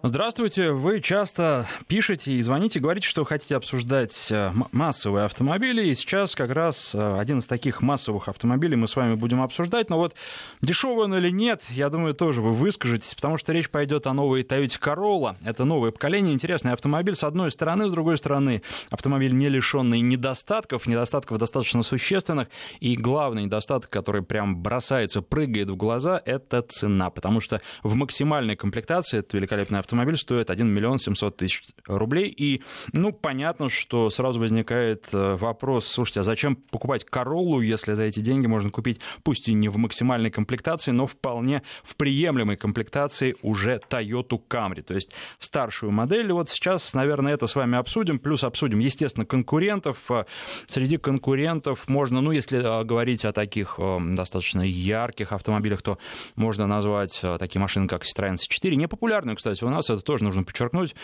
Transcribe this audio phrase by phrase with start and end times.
[0.00, 0.70] Здравствуйте.
[0.70, 5.88] Вы часто пишете и звоните, говорите, что хотите обсуждать э, массовые автомобили.
[5.88, 9.90] И сейчас как раз э, один из таких массовых автомобилей мы с вами будем обсуждать.
[9.90, 10.14] Но вот
[10.62, 14.44] дешевый он или нет, я думаю, тоже вы выскажетесь, потому что речь пойдет о новой
[14.44, 15.34] Toyota Corolla.
[15.44, 20.86] Это новое поколение, интересный автомобиль с одной стороны, с другой стороны автомобиль не лишенный недостатков,
[20.86, 22.46] недостатков достаточно существенных.
[22.78, 27.10] И главный недостаток, который прям бросается, прыгает в глаза, это цена.
[27.10, 29.87] Потому что в максимальной комплектации, это великолепный автомобиль
[30.18, 32.28] стоит 1 миллион 700 тысяч рублей.
[32.28, 38.04] И, ну, понятно, что сразу возникает э, вопрос, слушайте, а зачем покупать Короллу, если за
[38.04, 43.36] эти деньги можно купить, пусть и не в максимальной комплектации, но вполне в приемлемой комплектации
[43.42, 46.32] уже Toyota Camry, то есть старшую модель.
[46.32, 49.98] Вот сейчас, наверное, это с вами обсудим, плюс обсудим, естественно, конкурентов.
[50.10, 50.24] Э,
[50.66, 55.98] среди конкурентов можно, ну, если э, говорить о таких достаточно ярких автомобилях, то
[56.36, 58.74] можно назвать такие машины, как Citroёn C4.
[58.74, 60.94] Непопулярную, кстати, у нас нас, это тоже нужно подчеркнуть.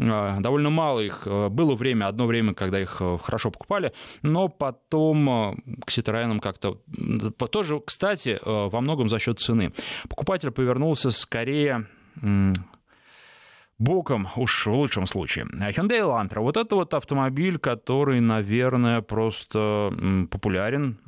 [0.00, 1.22] А, довольно мало их.
[1.26, 6.80] А, было время, одно время, когда их а, хорошо покупали, но потом к Citroёn как-то...
[7.50, 9.72] Тоже, кстати, во многом за счет цены.
[10.08, 11.86] Покупатель повернулся скорее
[13.78, 15.46] боком, уж в лучшем случае.
[15.46, 16.40] Hyundai Elantra.
[16.40, 19.92] Вот это вот автомобиль, который, наверное, просто
[20.30, 20.98] популярен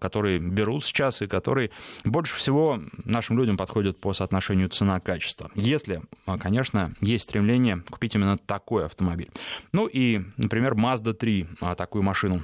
[0.00, 1.70] которые берут сейчас и которые
[2.04, 5.50] больше всего нашим людям подходят по соотношению цена-качество.
[5.54, 9.30] Если, а, конечно, есть стремление купить именно такой автомобиль.
[9.72, 12.42] Ну и, например, Mazda 3, а, такую машину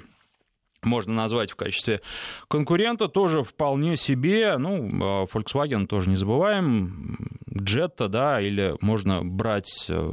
[0.83, 2.01] можно назвать в качестве
[2.49, 9.87] конкурента, тоже вполне себе, ну, а, Volkswagen тоже не забываем, Jetta, да, или можно брать
[9.89, 10.13] э,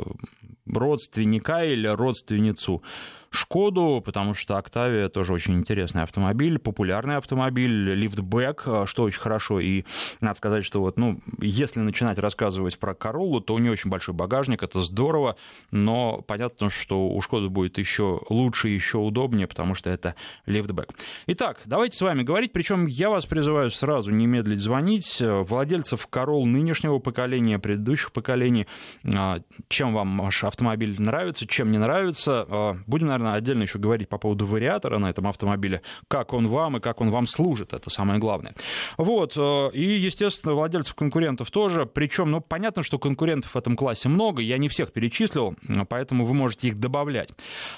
[0.66, 2.84] родственника или родственницу
[3.30, 9.59] Шкоду, потому что Октавия тоже очень интересный автомобиль, популярный автомобиль, лифтбэк, э, что очень хорошо.
[9.59, 9.83] И
[10.22, 14.14] надо сказать, что вот, ну, если начинать рассказывать про Короллу, то у нее очень большой
[14.14, 15.36] багажник, это здорово,
[15.72, 20.89] но понятно, что у Шкоды будет еще лучше, еще удобнее, потому что это лифтбэк.
[21.28, 25.21] Итак, давайте с вами говорить, причем я вас призываю сразу не медлить звонить.
[25.21, 28.67] Владельцев Королл нынешнего поколения, предыдущих поколений,
[29.04, 29.39] э,
[29.70, 34.17] чем вам ваш автомобиль нравится, чем не нравится, э, будем, наверное, отдельно еще говорить по
[34.17, 38.20] поводу вариатора на этом автомобиле, как он вам и как он вам служит, это самое
[38.20, 38.54] главное.
[38.98, 44.10] Вот, э, и, естественно, владельцев конкурентов тоже, причем, ну, понятно, что конкурентов в этом классе
[44.10, 45.56] много, я не всех перечислил,
[45.89, 47.30] поэтому вы можете их добавлять.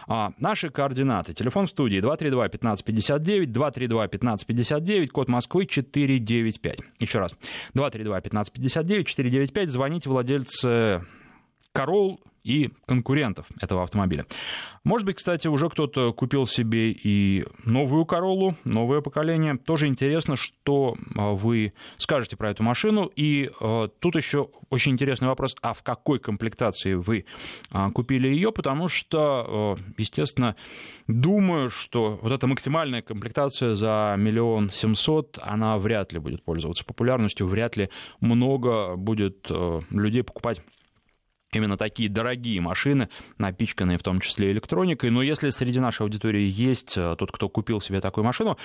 [0.08, 1.34] А, наши координаты.
[1.34, 6.80] Телефон в студии 232-1559, 232-1559, код Москвы 495.
[7.00, 7.36] Еще раз,
[7.76, 11.04] 232-1559, 495, звоните владельцы
[11.80, 14.26] Корол и конкурентов этого автомобиля.
[14.84, 19.58] Может быть, кстати, уже кто-то купил себе и новую Короллу, новое поколение.
[19.58, 23.10] Тоже интересно, что а, вы скажете про эту машину.
[23.16, 27.24] И а, тут еще очень интересный вопрос, а в какой комплектации вы
[27.72, 30.58] а, купили ее, потому что, естественно,
[31.08, 37.48] думаю, что вот эта максимальная комплектация за миллион семьсот, она вряд ли будет пользоваться популярностью,
[37.48, 39.50] вряд ли много будет
[39.92, 40.62] людей покупать
[41.54, 45.10] именно такие дорогие машины, напичканные в том числе электроникой.
[45.10, 48.58] Но если среди нашей аудитории есть э, тот, кто купил себе такую машину,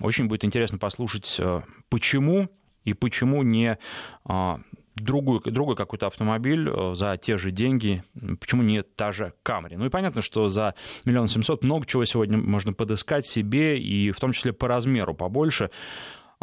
[0.00, 2.48] очень будет интересно послушать, э, почему
[2.84, 3.78] и почему не
[4.24, 4.60] а,
[4.96, 8.02] другой, другой какой-то автомобиль э, за те же деньги,
[8.40, 9.76] почему не та же Камри.
[9.76, 14.20] Ну и понятно, что за миллион семьсот много чего сегодня можно подыскать себе, и в
[14.20, 15.70] том числе по размеру побольше.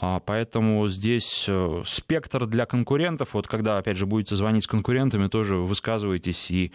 [0.01, 3.33] А, поэтому здесь э, спектр для конкурентов.
[3.33, 6.71] Вот когда, опять же, будете звонить с конкурентами, тоже высказывайтесь и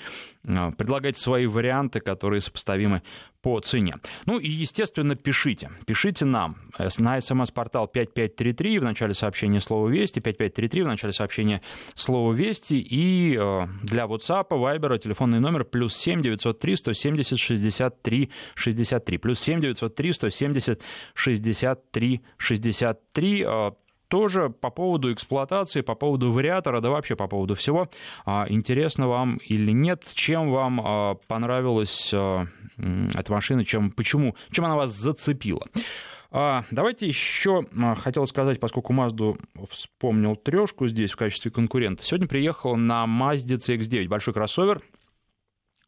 [0.47, 3.03] а, предлагайте свои варианты, которые сопоставимы
[3.45, 3.97] по цене.
[4.25, 5.71] Ну и, естественно, пишите.
[5.87, 11.61] Пишите нам э, на смс-портал 5533 в начале сообщения слова «Вести», 5533 в начале сообщения
[11.95, 19.19] слова «Вести» и э, для WhatsApp, Viber телефонный номер плюс 7 903 170 63 63
[19.19, 23.47] плюс 7 903 170 63 63
[24.15, 27.91] тоже по поводу эксплуатации, по поводу вариатора, да вообще по поводу всего.
[28.25, 32.47] А, интересно вам или нет, чем вам а, понравилась а,
[32.79, 35.67] эта машина, чем, почему, чем она вас зацепила.
[36.31, 37.65] Давайте еще
[37.99, 39.37] хотел сказать, поскольку Mazda
[39.71, 42.05] вспомнил трешку здесь в качестве конкурента.
[42.05, 44.81] Сегодня приехал на Mazda CX-9, большой кроссовер,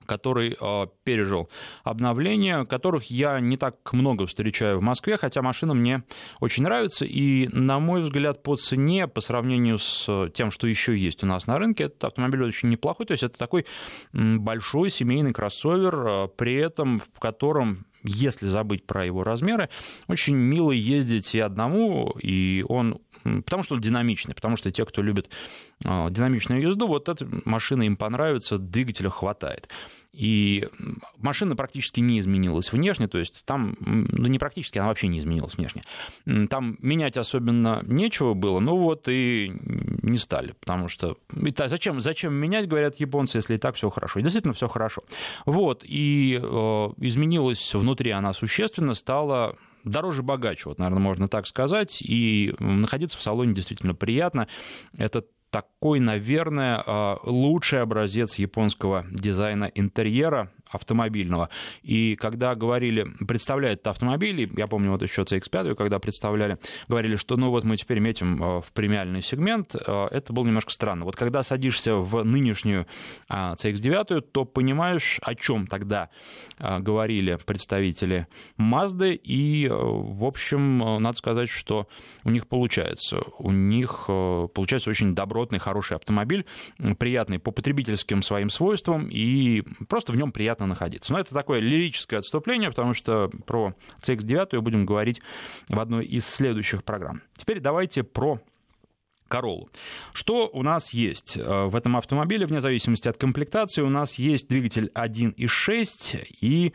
[0.07, 1.49] который э, пережил
[1.85, 6.03] обновления, которых я не так много встречаю в Москве, хотя машина мне
[6.41, 11.23] очень нравится, и, на мой взгляд, по цене, по сравнению с тем, что еще есть
[11.23, 13.67] у нас на рынке, этот автомобиль очень неплохой, то есть это такой
[14.13, 19.69] большой семейный кроссовер, э, при этом в котором если забыть про его размеры,
[20.09, 23.01] очень мило ездить и одному, и он
[23.45, 25.31] потому что он динамичный, потому что те, кто любит
[25.85, 29.69] а, динамичную езду, вот эта машина им понравится, двигателя хватает.
[30.17, 30.67] И
[31.19, 35.57] машина практически не изменилась внешне, то есть там, ну не практически, она вообще не изменилась
[35.57, 35.83] внешне.
[36.49, 39.53] Там менять особенно нечего было, ну вот и
[40.03, 41.19] не стали, потому что
[41.67, 44.21] зачем, зачем менять, говорят японцы, если и так все хорошо.
[44.21, 45.03] И действительно все хорошо.
[45.45, 46.47] Вот, и э,
[46.99, 53.23] изменилась внутри она существенно, стала дороже богаче, вот, наверное, можно так сказать, и находиться в
[53.23, 54.49] салоне действительно приятно.
[54.97, 61.51] Это такой, наверное, а, лучший образец японского дизайна интерьера автомобильного.
[61.83, 66.59] И когда говорили, представляют автомобили, я помню вот еще CX-5, когда представляли,
[66.89, 70.71] говорили, что ну вот мы теперь метим э, в премиальный сегмент, э, это было немножко
[70.71, 71.05] странно.
[71.05, 72.87] Вот когда садишься в нынешнюю
[73.29, 76.11] CX-9, то понимаешь, о чем тогда
[76.59, 78.27] э, говорили представители
[78.59, 81.89] Mazda, и, в общем, надо сказать, что
[82.25, 83.21] у них получается.
[83.39, 86.45] У них получается очень добротный, хороший автомобиль,
[86.99, 91.13] приятный по потребительским своим свойствам, и просто в нем приятно приятно находиться.
[91.13, 95.21] Но это такое лирическое отступление, потому что про CX-9 будем говорить
[95.69, 97.23] в одной из следующих программ.
[97.37, 98.41] Теперь давайте про
[99.29, 99.71] Королу.
[100.13, 104.49] Что у нас есть э, в этом автомобиле, вне зависимости от комплектации, у нас есть
[104.49, 106.73] двигатель 1.6 и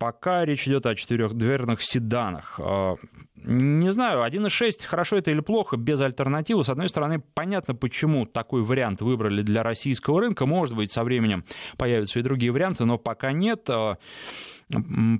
[0.00, 2.58] пока речь идет о четырехдверных седанах.
[2.58, 2.94] А,
[3.36, 6.64] не знаю, 1.6 хорошо это или плохо, без альтернативы.
[6.64, 10.46] С одной стороны, понятно, почему такой вариант выбрали для российского рынка.
[10.46, 11.44] Может быть, со временем
[11.76, 13.68] появятся и другие варианты, но пока нет.
[13.68, 13.98] А,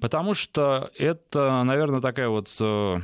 [0.00, 3.00] потому что это, наверное, такая вот э,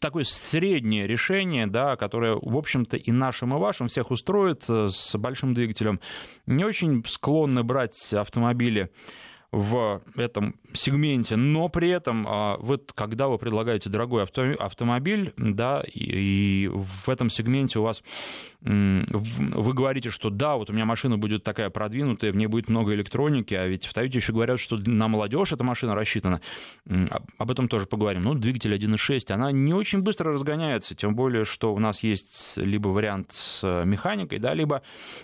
[0.00, 5.16] такое среднее решение, да, которое, в общем-то, и нашим, и вашим всех устроит э, с
[5.16, 6.00] большим двигателем.
[6.46, 8.90] Не очень склонны брать автомобили
[9.54, 16.68] в этом сегменте, но при этом а, вот когда вы предлагаете дорогой автомобиль, да, и
[16.72, 18.02] в этом сегменте у вас
[18.64, 22.94] вы говорите, что да, вот у меня машина будет такая продвинутая, в ней будет много
[22.94, 26.40] электроники, а ведь в Тойоте еще говорят, что на молодежь эта машина рассчитана.
[27.36, 28.22] Об этом тоже поговорим.
[28.22, 32.88] Ну, двигатель 1.6, она не очень быстро разгоняется, тем более, что у нас есть либо
[32.88, 34.80] вариант с механикой, да, либо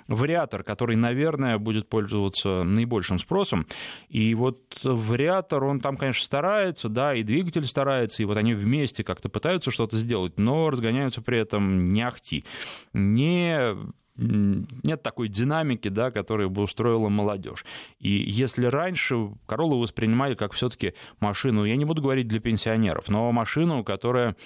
[0.06, 3.66] вариатор, который, наверное, будет пользоваться наибольшим спросом.
[4.10, 9.02] И вот вариатор, он там, конечно, старается, да, и двигатель старается, и вот они вместе
[9.02, 12.44] как-то пытаются что-то сделать, но разгоняются при этом не ахти.
[12.92, 13.76] Не не
[14.20, 17.64] нет такой динамики, да, которая бы устроила молодежь.
[17.98, 23.32] И если раньше Королу воспринимали как все-таки машину, я не буду говорить для пенсионеров, но
[23.32, 24.36] машину, которая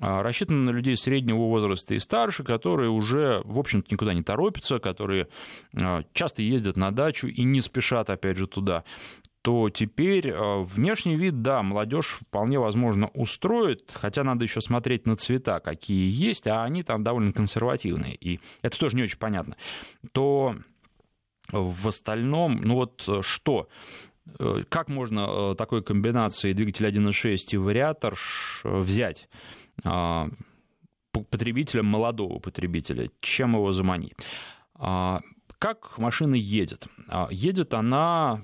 [0.00, 4.78] а, рассчитана на людей среднего возраста и старше, которые уже, в общем-то, никуда не торопятся,
[4.78, 5.28] которые
[5.74, 8.84] а, часто ездят на дачу и не спешат, опять же, туда
[9.48, 15.16] то теперь э, внешний вид, да, молодежь вполне возможно устроит, хотя надо еще смотреть на
[15.16, 19.56] цвета, какие есть, а они там довольно консервативные, и это тоже не очень понятно,
[20.12, 20.54] то
[21.50, 23.70] в остальном, ну вот э, что?
[24.38, 28.18] Э, как можно такой комбинацией двигатель 1.6 и вариатор
[28.62, 29.30] взять
[31.30, 33.10] потребителя, молодого потребителя?
[33.20, 34.12] Чем его заманить?
[34.74, 35.22] А,
[35.58, 36.86] как машина едет?
[37.08, 38.42] А, едет она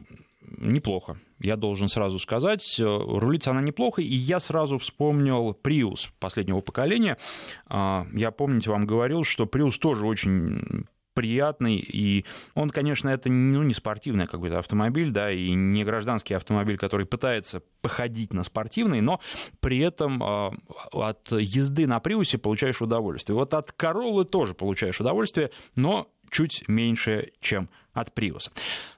[0.58, 1.19] неплохо.
[1.38, 7.19] Я должен сразу сказать, э, рулится она неплохо, и я сразу вспомнил Prius последнего поколения.
[7.67, 12.25] А, я, помните, вам говорил, что Prius тоже очень приятный, и
[12.55, 17.63] он, конечно, это ну, не спортивный какой-то автомобиль, да, и не гражданский автомобиль, который пытается
[17.81, 19.20] походить на спортивный, но
[19.60, 20.51] при этом э,
[20.93, 23.36] от езды на Приусе получаешь удовольствие.
[23.36, 28.51] Вот от Короллы тоже получаешь удовольствие, но чуть меньше, чем от Prius.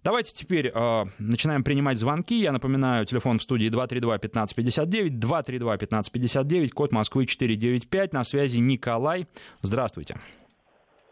[0.03, 2.35] Давайте теперь э, начинаем принимать звонки.
[2.35, 8.13] Я напоминаю, телефон в студии 232-1559, 232-1559, код Москвы 495.
[8.13, 9.27] На связи Николай.
[9.63, 10.17] Здравствуйте.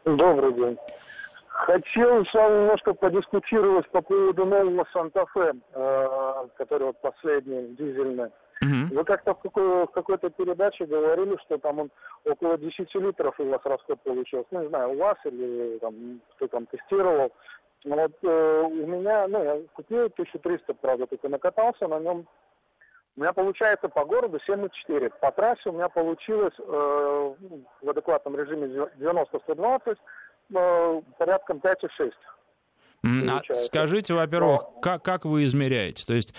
[0.04, 0.76] Добрый день.
[1.48, 8.30] Хотел с вами немножко подискутировать по поводу нового Санта-Фе, э, который вот последний, дизельный.
[8.60, 8.96] Угу.
[8.96, 11.90] Вы как-то в, какой- в какой-то передаче говорили, что там он
[12.24, 14.46] около 10 литров у вас расход получился.
[14.50, 17.32] Ну, не знаю, у вас или там, кто там тестировал.
[17.84, 22.26] Но вот э, у меня, ну, я купил 1300, правда, только накатался на нем.
[23.16, 25.12] У меня получается по городу 7,4.
[25.20, 27.34] По трассе у меня получилось э,
[27.82, 28.66] в адекватном режиме
[28.98, 29.96] 90-120
[30.54, 32.12] э, порядком 5,6.
[33.28, 34.80] А скажите, во-первых, Но...
[34.80, 36.06] как, как вы измеряете?
[36.06, 36.34] То есть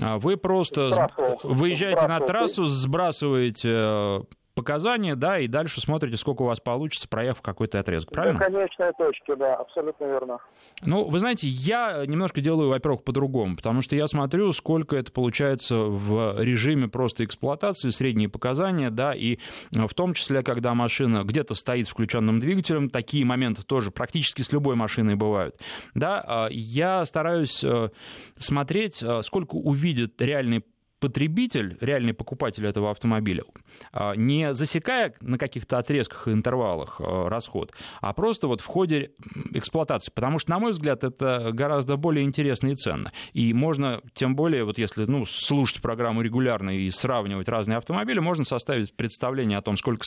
[0.00, 1.38] а, вы просто Сбрасывал.
[1.42, 2.20] выезжаете Сбрасывал.
[2.20, 4.20] на трассу, сбрасываете э,
[4.58, 8.38] показания, да, и дальше смотрите, сколько у вас получится, проехав какой-то отрезок, правильно?
[8.38, 10.38] До конечной точки, да, абсолютно верно.
[10.82, 15.76] Ну, вы знаете, я немножко делаю, во-первых, по-другому, потому что я смотрю, сколько это получается
[15.76, 19.38] в режиме просто эксплуатации, средние показания, да, и
[19.70, 24.52] в том числе, когда машина где-то стоит с включенным двигателем, такие моменты тоже практически с
[24.52, 25.56] любой машиной бывают,
[25.94, 27.90] да, а, я стараюсь э,
[28.36, 30.64] смотреть, э, сколько увидит реальный
[31.00, 33.44] потребитель, реальный покупатель этого автомобиля,
[33.92, 39.12] а, не засекая на каких-то отрезках и интервалах а, расход, а просто вот в ходе
[39.52, 40.10] эксплуатации.
[40.12, 43.10] Потому что, на мой взгляд, это гораздо более интересно и ценно.
[43.32, 48.44] И можно, тем более, вот если ну, слушать программу регулярно и сравнивать разные автомобили, можно
[48.44, 50.04] составить представление о том, сколько,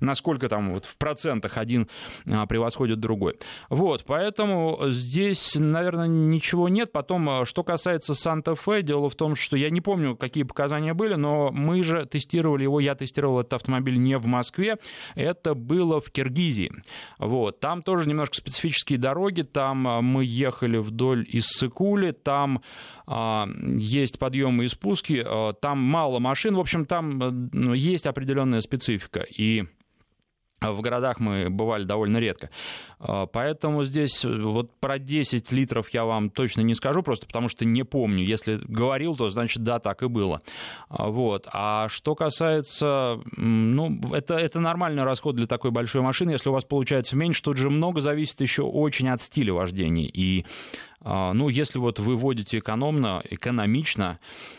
[0.00, 1.88] насколько там вот в процентах один
[2.30, 3.34] а, превосходит другой.
[3.70, 6.92] Вот, поэтому здесь, наверное, ничего нет.
[6.92, 11.50] Потом, что касается Санта-Фе, дело в том, что я не помню, какие показания были, но
[11.50, 14.76] мы же тестировали его, я тестировал этот автомобиль не в Москве,
[15.14, 16.70] это было в Киргизии.
[17.18, 17.60] Вот.
[17.60, 22.62] Там тоже немножко специфические дороги, там а, мы ехали вдоль Иссыкули, там
[23.06, 28.60] а, есть подъемы и спуски, а, там мало машин, в общем, там ну, есть определенная
[28.60, 29.20] специфика.
[29.20, 29.64] И
[30.72, 32.50] в городах мы бывали довольно редко.
[33.00, 37.48] А, поэтому здесь э, вот про 10 литров я вам точно не скажу, просто потому
[37.48, 38.24] что не помню.
[38.24, 40.42] Если говорил, то значит да, так и было.
[40.88, 41.48] А, вот.
[41.52, 46.32] А что касается, ну, это, это нормальный расход для такой большой машины.
[46.32, 50.08] Если у вас получается меньше, тут же много зависит еще очень от стиля вождения.
[50.12, 50.44] И,
[51.00, 54.57] а, ну, если вот вы водите экономно, экономично, а,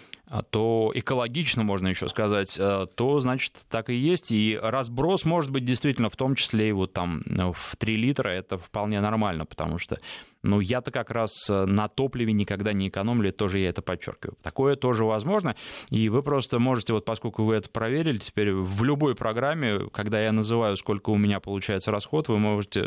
[0.52, 4.32] то экологично, можно еще сказать, э, то, значит, так и есть.
[4.32, 8.30] И разброс может быть действительно в том числе и вот там э, в 3 литра,
[8.30, 9.98] это вполне нормально, потому что
[10.44, 14.38] ну, я-то как раз э, на топливе никогда не экономлю, тоже я это подчеркиваю.
[14.42, 15.56] Такое тоже возможно,
[15.90, 20.32] и вы просто можете, вот поскольку вы это проверили, теперь в любой программе, когда я
[20.32, 22.86] называю, сколько у меня получается расход, вы можете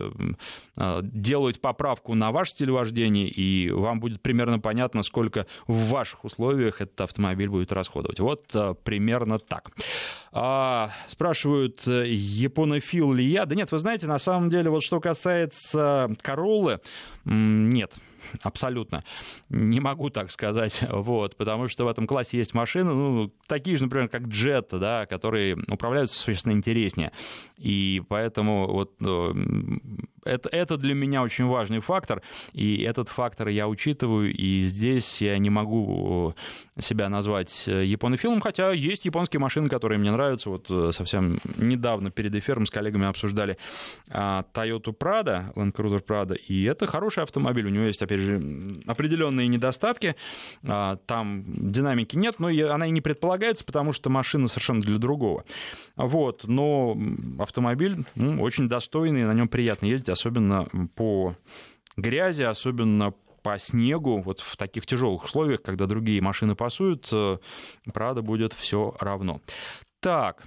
[0.77, 6.25] э, делать поправку на ваш стиль вождения, и вам будет примерно понятно, сколько в ваших
[6.25, 8.21] условиях этот автомобиль будет расходовать.
[8.21, 9.71] Вот э, примерно так.
[10.35, 13.45] А, спрашивают, японофил ли я?
[13.45, 16.81] Да нет, вы знаете, на самом деле, вот что касается Короллы,
[17.27, 17.93] нет,
[18.43, 19.05] абсолютно.
[19.51, 23.85] Не могу так сказать, вот, потому что в этом классе есть машины, ну, такие же,
[23.85, 27.13] например, как Jetta, да, которые управляются существенно интереснее.
[27.59, 29.33] И поэтому вот э,
[30.25, 35.39] это, это для меня очень важный фактор, и этот фактор я учитываю, и здесь я
[35.39, 36.35] не могу
[36.77, 40.51] э, себя назвать э, японофилом, хотя есть японские машины, которые мне нравятся.
[40.51, 43.57] Вот совсем недавно перед эфиром с коллегами обсуждали
[44.11, 48.41] а, Toyota Prado, Land Cruiser Prado, и это хороший автомобиль, у него есть, опять же,
[48.87, 50.17] определенные недостатки,
[50.65, 55.45] а, там динамики нет, но она и не предполагается, потому что машина совершенно для другого.
[55.97, 56.97] Вот, но
[57.39, 61.37] автомобиль ну, очень достойный, на нем приятно ездить, особенно по
[61.97, 67.39] грязи, особенно по снегу, вот в таких тяжелых условиях, когда другие машины пасуют, э,
[67.93, 69.41] правда, будет все равно.
[70.01, 70.45] Так,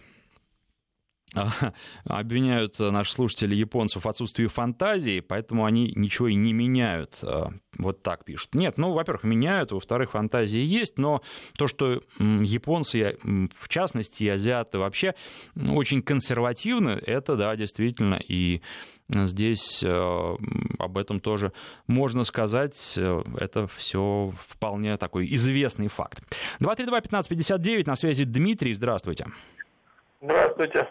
[2.06, 7.18] обвиняют наши слушатели японцев в отсутствии фантазии, поэтому они ничего и не меняют.
[7.22, 8.56] Э, вот так пишут.
[8.56, 11.22] Нет, ну, во-первых, меняют, во-вторых, фантазии есть, но
[11.58, 13.18] то, что японцы,
[13.58, 15.13] в частности, и азиаты вообще
[15.56, 18.62] очень консервативны, это, да, действительно, и
[19.10, 20.36] здесь э,
[20.80, 21.51] об этом тоже
[21.88, 22.96] можно сказать.
[22.98, 26.22] Э, это все вполне такой известный факт.
[26.60, 29.27] 232-1559, на связи Дмитрий, здравствуйте.
[30.22, 30.88] Здравствуйте.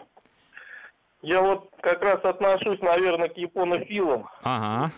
[1.25, 4.29] Я вот как раз отношусь, наверное, к японофилам.
[4.43, 4.91] Ага.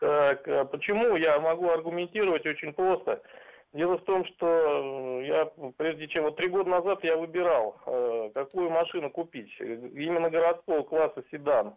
[0.00, 1.14] Так, а почему?
[1.14, 3.22] Я могу аргументировать очень просто.
[3.72, 8.30] Дело в том, что э, я, прежде чем, вот три года назад я выбирал, э,
[8.34, 9.52] какую машину купить.
[9.60, 11.76] Именно городского класса седан.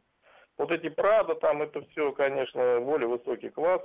[0.57, 3.83] Вот эти Прада, там это все, конечно, более высокий класс.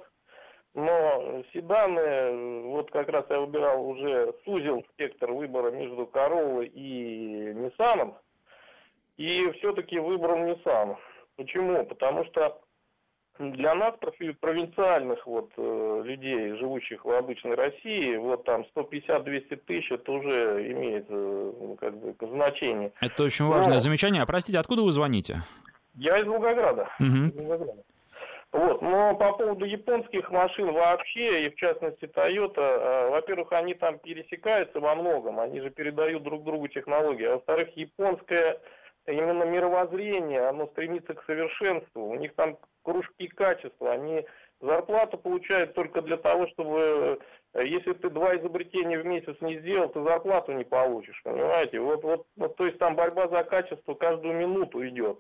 [0.73, 8.17] Но седаны, вот как раз я выбирал уже, сузил спектр выбора между Короллой и Ниссаном.
[9.21, 10.97] И все-таки выбрал Nissan.
[11.37, 11.85] Почему?
[11.85, 12.59] Потому что
[13.39, 13.95] для нас,
[14.41, 21.05] провинциальных вот э, людей, живущих в обычной России, вот там 150-200 тысяч, это уже имеет
[21.11, 22.93] э, как бы значение.
[23.03, 23.81] Это очень важное Но...
[23.81, 24.23] замечание.
[24.23, 25.43] А простите, откуда вы звоните?
[25.97, 26.89] Я из Волгограда.
[26.99, 27.07] Угу.
[27.07, 27.83] Из Волгограда.
[28.53, 33.99] Вот, но по поводу японских машин вообще, и в частности Toyota, э, во-первых, они там
[33.99, 38.59] пересекаются во многом, они же передают друг другу технологии, а во-вторых, японская
[39.11, 42.09] именно мировоззрение, оно стремится к совершенству.
[42.09, 44.27] У них там кружки качества, они
[44.61, 47.21] зарплату получают только для того, чтобы
[47.55, 51.81] э, если ты два изобретения в месяц не сделал, ты зарплату не получишь, понимаете?
[51.81, 55.19] Вот, вот, вот, то есть там борьба за качество каждую минуту идет.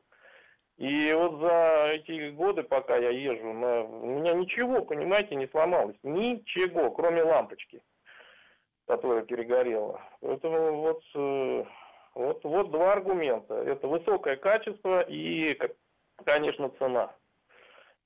[0.77, 5.97] И вот за эти годы, пока я езжу, у меня ничего, понимаете, не сломалось.
[6.03, 7.83] Ничего, кроме лампочки,
[8.87, 10.01] которая перегорела.
[10.23, 11.65] Поэтому вот, э,
[12.15, 13.55] вот, вот два аргумента.
[13.55, 15.59] Это высокое качество и,
[16.25, 17.15] конечно, цена.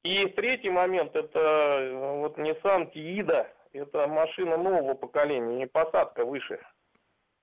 [0.03, 6.61] И третий момент, это э, вот Nissan Tiida, это машина нового поколения, не посадка выше,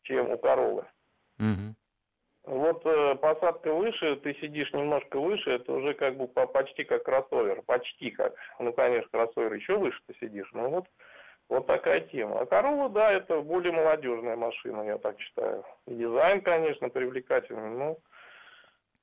[0.04, 0.86] чем у Королы.
[1.40, 1.76] Угу.
[2.44, 7.62] Вот э, посадка выше, ты сидишь немножко выше, это уже как бы почти как кроссовер,
[7.64, 8.36] почти как.
[8.60, 10.86] Ну, конечно, кроссовер еще выше ты сидишь, но вот,
[11.50, 12.40] вот такая тема.
[12.40, 15.64] А Corolla, да, это более молодежная машина, я так считаю.
[15.88, 17.98] И дизайн, конечно, привлекательный, но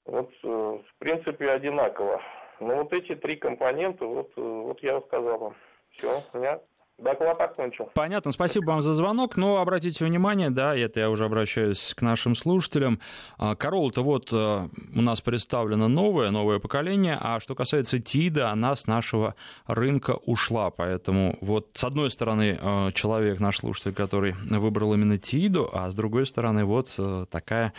[0.07, 2.23] вот, э, в принципе, одинаково.
[2.61, 5.57] Но вот эти три компонента, вот, э, вот я сказал вам.
[5.91, 6.61] Все, у меня
[6.99, 7.91] Доклад окончил.
[7.95, 9.37] Понятно, спасибо вам за звонок.
[9.37, 12.99] Но обратите внимание, да, это я уже обращаюсь к нашим слушателям.
[13.39, 18.75] А, Королла-то вот э, у нас представлено новое, новое поколение, а что касается ТИДа, она
[18.75, 19.37] с нашего
[19.67, 20.71] рынка ушла.
[20.71, 25.95] Поэтому вот с одной стороны э, человек, наш слушатель, который выбрал именно ТИДу, а с
[25.95, 26.99] другой стороны вот
[27.31, 27.73] такая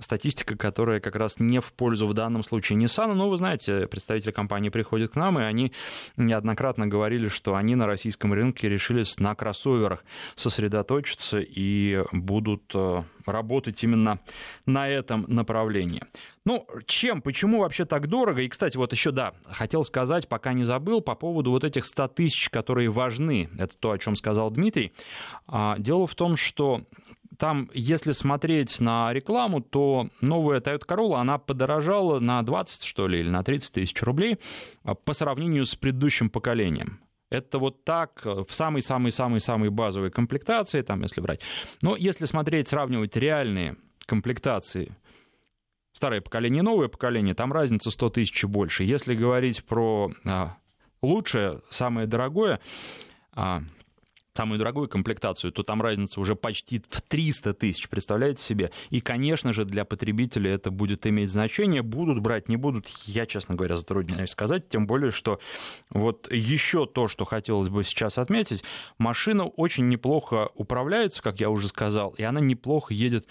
[0.00, 3.14] статистика, которая как раз не в пользу в данном случае Nissan.
[3.14, 5.72] Но вы знаете, представители компании приходят к нам, и они
[6.16, 10.04] неоднократно говорили, что они на российском рынке решились на кроссоверах
[10.34, 14.20] сосредоточиться и будут э, работать именно
[14.66, 16.02] на этом направлении.
[16.44, 18.40] Ну, чем, почему вообще так дорого?
[18.42, 22.08] И, кстати, вот еще, да, хотел сказать, пока не забыл, по поводу вот этих 100
[22.08, 23.50] тысяч, которые важны.
[23.58, 24.92] Это то, о чем сказал Дмитрий.
[25.46, 26.82] А, дело в том, что
[27.40, 33.20] там, если смотреть на рекламу, то новая Toyota Corolla, она подорожала на 20, что ли,
[33.20, 34.38] или на 30 тысяч рублей
[34.84, 37.00] а, по сравнению с предыдущим поколением.
[37.30, 41.40] Это вот так э, в самой-самой-самой-самой базовой комплектации, там, если брать.
[41.80, 44.94] Но если смотреть, сравнивать реальные комплектации,
[45.92, 48.84] старое поколение и новое поколение, там разница 100 тысяч больше.
[48.84, 50.58] Если говорить про а,
[51.00, 52.60] лучшее, самое дорогое,
[53.32, 53.62] а,
[54.40, 58.70] самую дорогую комплектацию, то там разница уже почти в 300 тысяч, представляете себе?
[58.88, 61.82] И, конечно же, для потребителя это будет иметь значение.
[61.82, 65.40] Будут брать, не будут, я, честно говоря, затрудняюсь сказать, тем более, что
[65.90, 68.64] вот еще то, что хотелось бы сейчас отметить,
[68.96, 73.26] машина очень неплохо управляется, как я уже сказал, и она неплохо едет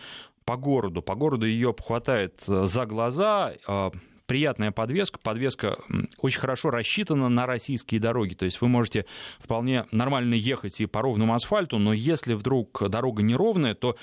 [0.45, 1.01] по городу.
[1.01, 3.91] По городу ее хватает за глаза, а,
[4.29, 5.17] приятная подвеска.
[5.23, 5.79] Подвеска
[6.21, 8.35] очень хорошо рассчитана на российские дороги.
[8.35, 9.07] То есть вы можете
[9.39, 13.97] вполне нормально ехать и по ровному асфальту, но если вдруг дорога неровная, то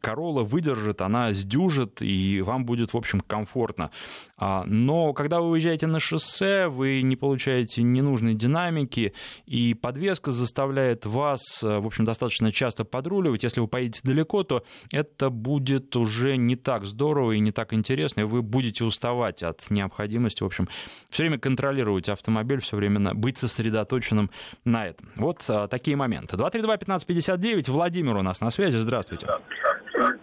[0.00, 3.92] Королла выдержит, она сдюжит, и вам будет, в общем, комфортно.
[4.36, 9.12] А, но когда вы уезжаете на шоссе, вы не получаете ненужной динамики,
[9.46, 13.44] и подвеска заставляет вас, в общем, достаточно часто подруливать.
[13.44, 18.22] Если вы поедете далеко, то это будет уже не так здорово и не так интересно,
[18.22, 20.68] и вы будете уставать от необходимости, в общем,
[21.10, 24.30] все время контролировать автомобиль, все время быть сосредоточенным
[24.64, 25.10] на этом.
[25.16, 26.36] Вот а, такие моменты.
[26.36, 29.26] 232-1559, Владимир у нас на связи, здравствуйте.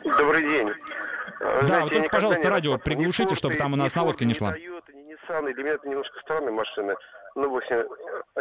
[0.03, 0.69] Добрый день.
[1.39, 4.55] Да, Знаете, вот только, пожалуйста, радио приглушите, чтобы там у нас наводка не шла.
[5.27, 6.95] Nissan, для меня это немножко странная машина.
[7.35, 7.85] Ну, в общем,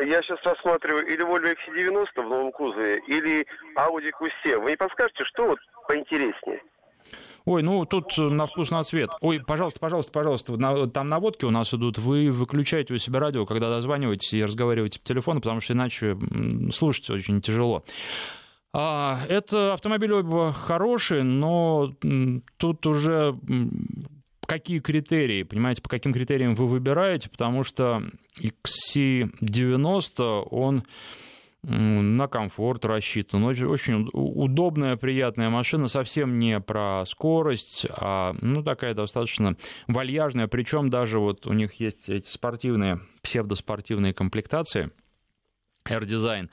[0.00, 4.58] я сейчас рассматриваю или Volvo XC90 в новом кузове, или Audi Q7.
[4.58, 6.62] Вы не подскажете, что вот поинтереснее?
[7.46, 9.10] Ой, ну тут на вкус, на цвет.
[9.20, 11.96] Ой, пожалуйста, пожалуйста, пожалуйста, на, там наводки у нас идут.
[11.96, 16.18] Вы выключаете у себя радио, когда дозваниваетесь и разговариваете по телефону, потому что иначе
[16.72, 17.84] слушать очень тяжело.
[18.72, 21.94] А, это автомобиль оба хороший, но
[22.56, 23.38] тут уже
[24.44, 28.02] какие критерии, понимаете, по каким критериям вы выбираете, потому что
[28.40, 30.82] XC90, он
[31.66, 33.44] на комфорт рассчитан.
[33.44, 39.56] Очень, очень удобная, приятная машина, совсем не про скорость, а ну, такая достаточно
[39.88, 40.46] вальяжная.
[40.46, 44.90] Причем даже вот у них есть эти спортивные, псевдоспортивные комплектации–
[45.90, 46.50] R-дизайн,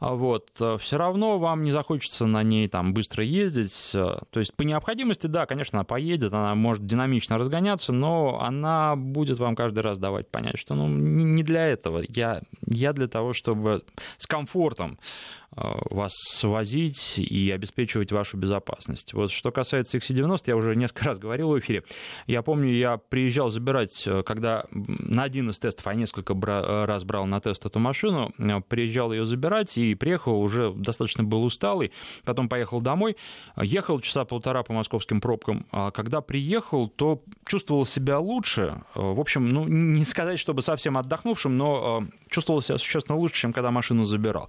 [0.00, 5.26] вот, все равно вам не захочется на ней там быстро ездить, то есть по необходимости,
[5.26, 10.28] да, конечно, она поедет, она может динамично разгоняться, но она будет вам каждый раз давать
[10.28, 13.82] понять, что ну, не для этого, я Я для того, чтобы
[14.16, 14.98] с комфортом
[15.41, 19.12] Э, вас свозить и обеспечивать вашу безопасность.
[19.12, 21.84] Вот что касается XC90, я уже несколько раз говорил в эфире.
[22.26, 27.04] Я помню, я приезжал забирать, э, когда на один из тестов, а несколько э, раз
[27.04, 28.32] брал на тест эту машину,
[28.68, 31.92] приезжал ее забирать и приехал, уже достаточно был усталый,
[32.24, 33.16] потом поехал домой,
[33.60, 39.48] ехал часа полтора по московским пробкам, а когда приехал, то чувствовал себя лучше, в общем,
[39.48, 44.48] ну, не сказать, чтобы совсем отдохнувшим, но чувствовал себя существенно лучше, чем когда машину забирал.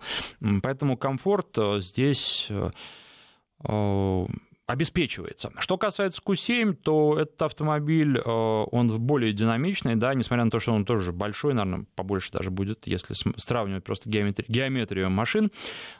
[0.61, 2.71] Поэтому Поэтому комфорт э, здесь э,
[3.67, 4.25] э,
[4.65, 5.51] обеспечивается.
[5.59, 10.71] Что касается Q7, то этот автомобиль, э, он более динамичный, да, несмотря на то, что
[10.71, 15.51] он тоже большой, наверное, побольше даже будет, если сравнивать просто геометри- геометрию машин.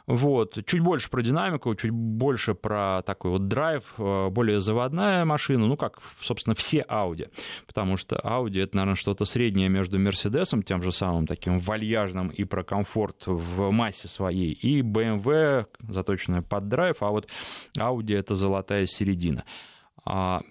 [0.06, 0.58] Вот.
[0.64, 5.76] Чуть больше про динамику, чуть больше про такой вот драйв, э, более заводная машина, ну,
[5.76, 7.30] как, собственно, все Audi,
[7.66, 12.44] потому что Audi— это, наверное, что-то среднее между Мерседесом, тем же самым таким вальяжным и
[12.44, 17.28] про комфорт в массе своей, и BMW, заточенная под драйв, а вот
[17.78, 19.44] Audi— это золотая золотая середина.
[20.04, 20.42] А,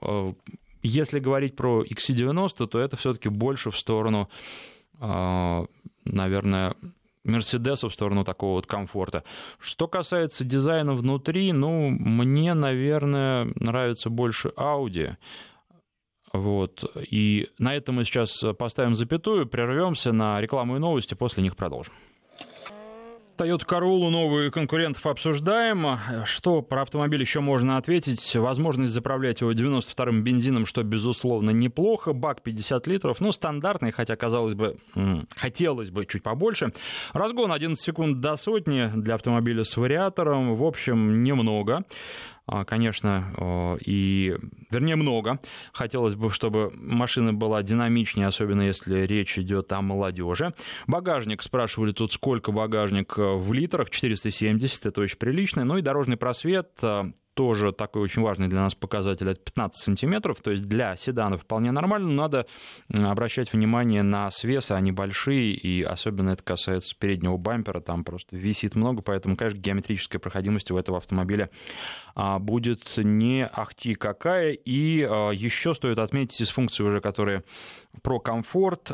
[0.00, 0.34] а,
[0.82, 4.28] если говорить про XC90, то это все-таки больше в сторону,
[4.98, 5.66] а,
[6.04, 6.74] наверное,
[7.24, 9.22] Мерседеса в сторону такого вот комфорта.
[9.60, 15.16] Что касается дизайна внутри, ну, мне, наверное, нравится больше Audi.
[16.32, 16.84] Вот.
[17.12, 21.94] И на этом мы сейчас поставим запятую, прервемся на рекламу и новости, после них продолжим.
[23.36, 25.98] Toyota Corolla новые конкурентов обсуждаем.
[26.24, 28.36] Что про автомобиль еще можно ответить?
[28.36, 32.12] Возможность заправлять его 92-м бензином, что, безусловно, неплохо.
[32.12, 34.76] Бак 50 литров, ну, стандартный, хотя, казалось бы,
[35.36, 36.72] хотелось бы чуть побольше.
[37.12, 40.54] Разгон 11 секунд до сотни для автомобиля с вариатором.
[40.54, 41.84] В общем, немного.
[42.46, 44.36] А, конечно, и,
[44.70, 45.38] вернее, много.
[45.72, 50.52] Хотелось бы, чтобы машина была динамичнее, особенно если речь идет о молодежи.
[50.86, 55.64] Багажник, спрашивали тут, сколько багажник э, в литрах, 470, это очень прилично.
[55.64, 60.40] Ну и дорожный просвет, э, тоже такой очень важный для нас показатель, это 15 сантиметров,
[60.40, 62.46] то есть для седанов вполне нормально, но надо
[62.92, 68.74] обращать внимание на свес, они большие, и особенно это касается переднего бампера, там просто висит
[68.74, 71.50] много, поэтому, конечно, геометрическая проходимость у этого автомобиля
[72.14, 77.44] а, будет не ахти какая, и а, еще стоит отметить из функций уже, которые
[78.02, 78.90] про комфорт,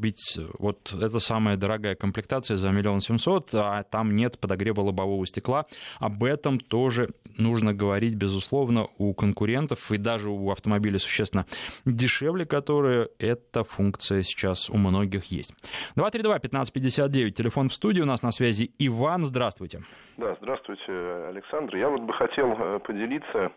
[0.00, 5.26] а, ведь вот это самая дорогая комплектация за миллион семьсот, а там нет подогрева лобового
[5.26, 5.66] стекла.
[5.98, 11.46] Об этом тоже нужно говорить, безусловно, у конкурентов и даже у автомобилей существенно
[11.84, 15.54] дешевле, которые эта функция сейчас у многих есть.
[15.96, 19.82] 232-1559, телефон в студии, у нас на связи Иван, здравствуйте.
[20.16, 20.92] Да, здравствуйте,
[21.28, 21.76] Александр.
[21.76, 23.50] Я вот бы хотел э, поделиться Э,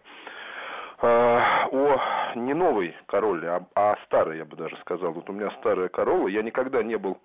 [1.08, 2.00] о
[2.36, 5.12] не новой короле, а, а старой, я бы даже сказал.
[5.12, 6.28] Вот у меня старая корола.
[6.28, 7.18] Я никогда не был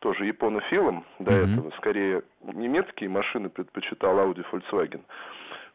[0.00, 1.52] тоже японофилом до mm-hmm.
[1.52, 1.70] этого.
[1.78, 5.00] Скорее, немецкие машины предпочитал Audi Volkswagen.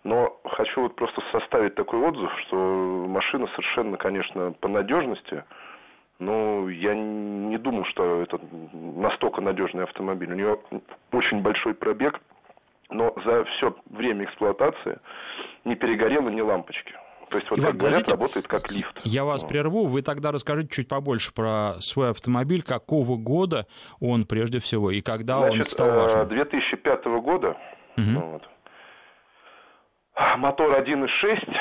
[0.04, 5.44] Но хочу вот просто составить такой отзыв, что машина совершенно, конечно, по надежности,
[6.20, 8.40] но я не думал, что это
[8.74, 10.32] настолько надежный автомобиль.
[10.32, 10.60] У нее
[11.12, 12.22] очень большой пробег,
[12.90, 15.00] но за все время эксплуатации
[15.66, 16.94] не перегорела ни лампочки.
[17.30, 19.00] То есть, вот, Иван, как говорят, работает как лифт.
[19.04, 19.48] Я вас ну.
[19.48, 23.68] прерву, вы тогда расскажите чуть побольше про свой автомобиль, какого года
[24.00, 26.28] он прежде всего и когда Значит, он стал вашим?
[26.28, 27.58] 2005 э, года.
[27.98, 28.20] Угу.
[28.20, 28.50] Вот.
[30.38, 31.58] Мотор 1.6,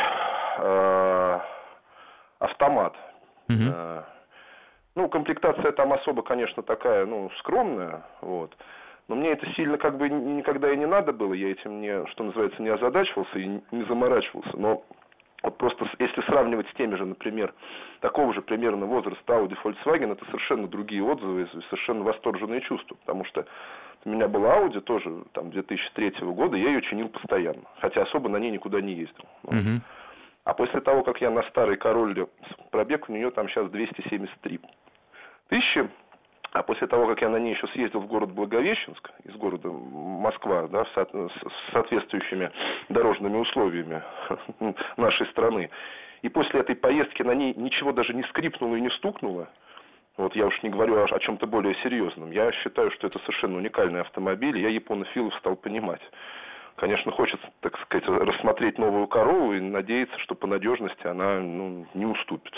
[0.59, 1.41] э,
[2.39, 2.95] автомат.
[3.49, 3.59] Угу.
[3.59, 4.03] Э,
[4.95, 8.57] ну, комплектация там особо, конечно, такая, ну, скромная, вот.
[9.07, 12.25] Но мне это сильно как бы никогда и не надо было, я этим не, что
[12.25, 14.55] называется, не озадачивался и не заморачивался.
[14.55, 14.83] Но
[15.43, 17.55] вот просто если сравнивать с теми же, например,
[18.01, 23.25] такого же примерно возраста Audi Volkswagen, это совершенно другие отзывы и совершенно восторженные чувства, потому
[23.25, 23.47] что
[24.05, 28.39] у меня была Audi тоже там 2003 года, я ее чинил постоянно, хотя особо на
[28.39, 29.25] ней никуда не ездил.
[29.45, 29.81] Uh-huh.
[30.45, 32.27] А после того, как я на старой Королле
[32.71, 34.61] пробег, у нее там сейчас 273
[35.49, 35.89] тысячи,
[36.53, 40.67] а после того, как я на ней еще съездил в город Благовещенск, из города Москва,
[40.69, 41.07] да, с,
[41.73, 42.51] соответствующими
[42.89, 44.03] дорожными условиями
[44.97, 45.71] нашей страны,
[46.23, 49.49] и после этой поездки на ней ничего даже не скрипнуло и не стукнуло,
[50.17, 53.59] вот я уж не говорю о, о чем-то более серьезном, я считаю, что это совершенно
[53.59, 56.03] уникальный автомобиль, я японофилов стал понимать.
[56.77, 62.07] Конечно, хочется, так сказать, рассмотреть новую корову и надеяться, что по надежности она ну, не
[62.07, 62.55] уступит.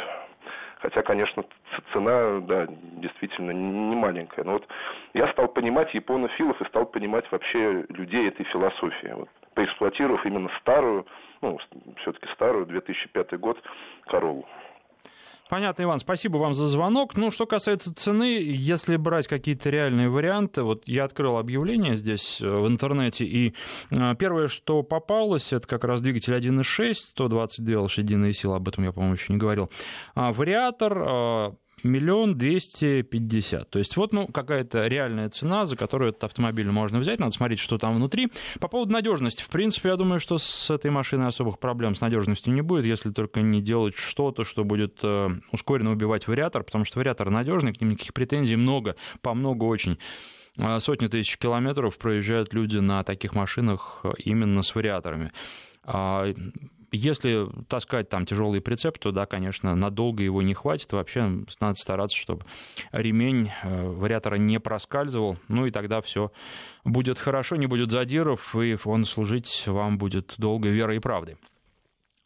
[0.81, 1.45] Хотя, конечно,
[1.93, 4.45] цена, да, действительно не маленькая.
[4.45, 4.67] Но вот
[5.13, 9.13] я стал понимать японофилов и стал понимать вообще людей этой философии.
[9.15, 11.07] Вот, поэксплуатировав именно старую,
[11.43, 11.59] ну,
[11.99, 13.63] все-таки старую, 2005 год,
[14.07, 14.47] корову.
[15.51, 17.17] Понятно, Иван, спасибо вам за звонок.
[17.17, 22.49] Ну, что касается цены, если брать какие-то реальные варианты, вот я открыл объявление здесь э,
[22.49, 23.53] в интернете, и
[23.91, 28.93] э, первое, что попалось, это как раз двигатель 1.6, 122 лошадиные силы, об этом я,
[28.93, 29.73] по-моему, еще не говорил.
[30.15, 31.55] А, вариатор а,
[31.85, 33.71] миллион двести пятьдесят.
[33.71, 37.19] То есть вот ну, какая-то реальная цена, за которую этот автомобиль можно взять.
[37.21, 38.29] Надо смотреть, что там внутри.
[38.61, 39.43] По поводу надежности.
[39.43, 43.11] В принципе, я думаю, что с этой машиной особых проблем с надежностью не будет, если
[43.11, 47.81] только не делать что-то, что будет э, ускоренно убивать вариатор, потому что вариатор надежный, к
[47.81, 49.99] ним никаких претензий много, по много очень
[50.57, 55.33] э, сотни тысяч километров проезжают люди на таких машинах именно с вариаторами.
[56.93, 60.93] Если таскать там тяжелый прицеп, то да, конечно, надолго его не хватит.
[60.93, 62.45] Вообще надо стараться, чтобы
[62.93, 65.37] ремень э, вариатора не проскальзывал.
[65.49, 66.33] Ну и тогда все
[66.85, 71.37] будет хорошо, не будет задиров, и он служить вам будет долго верой и правдой.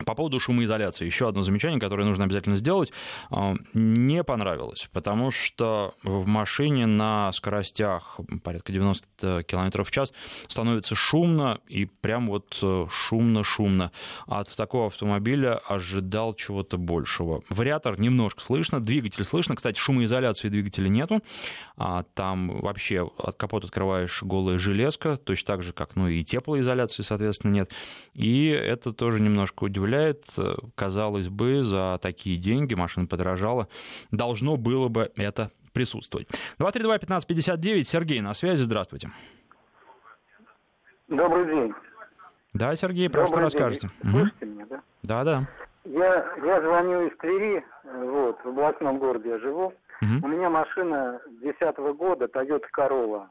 [0.04, 1.06] По поводу шумоизоляции.
[1.06, 2.92] Еще одно замечание, которое нужно обязательно сделать.
[3.30, 10.12] А, не понравилось, потому что в машине на скоростях порядка 90 км в час
[10.48, 13.90] становится шумно, и прям вот э, шумно-шумно.
[14.26, 17.42] От такого автомобиля ожидал чего-то большего.
[17.48, 19.56] Вариатор немножко слышно, двигатель слышно.
[19.56, 21.22] Кстати, шумоизоляции двигателя нету.
[21.76, 27.02] А там вообще от капота открываешь голая железка, точно так же, как ну, и теплоизоляции,
[27.02, 27.70] соответственно, нет.
[28.14, 30.24] И это тоже немножко удивляет удивляет.
[30.74, 33.68] Казалось бы, за такие деньги машина подорожала.
[34.10, 36.28] Должно было бы это присутствовать.
[36.60, 39.10] 232-1559, Сергей на связи, здравствуйте.
[41.08, 41.74] Добрый день.
[42.52, 43.44] Да, Сергей, про Добрый что день.
[43.44, 43.90] расскажете?
[44.00, 44.54] Слышите угу.
[44.54, 44.82] меня, да?
[45.02, 45.48] Да, да.
[45.84, 49.74] Я, я звоню из Твери, вот, в областном городе я живу.
[50.00, 50.26] Угу.
[50.26, 53.26] У меня машина 2010 года, Toyota Corolla.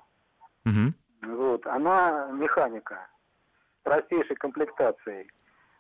[0.66, 1.34] Угу.
[1.36, 3.08] Вот, она механика,
[3.84, 5.30] простейшей комплектацией.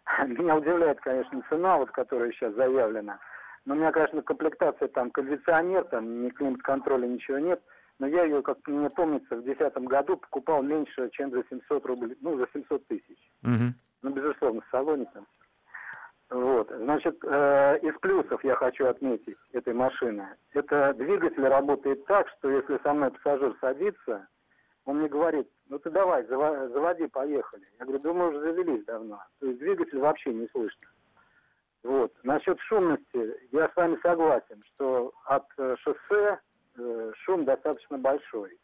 [0.27, 3.19] Меня удивляет, конечно, цена, вот, которая сейчас заявлена.
[3.65, 7.61] Но у меня, конечно, комплектация там кондиционер, там ни климат-контроля, ничего нет.
[7.99, 12.17] Но я ее, как мне помнится, в 2010 году покупал меньше, чем за 700 рублей,
[12.19, 13.31] ну, за 700 тысяч.
[13.43, 13.73] Угу.
[14.01, 15.25] Ну, безусловно, в салоне там.
[16.29, 20.27] Вот, значит, э, из плюсов я хочу отметить этой машины.
[20.53, 24.27] Это двигатель работает так, что если со мной пассажир садится,
[24.85, 27.65] он мне говорит, ну ты давай, заводи, поехали.
[27.79, 29.23] Я говорю, мы уже завелись давно.
[29.39, 30.87] То есть двигатель вообще не слышно.
[31.83, 32.13] Вот.
[32.23, 36.39] Насчет шумности я с вами согласен, что от э, шоссе
[36.77, 38.57] э, шум достаточно большой.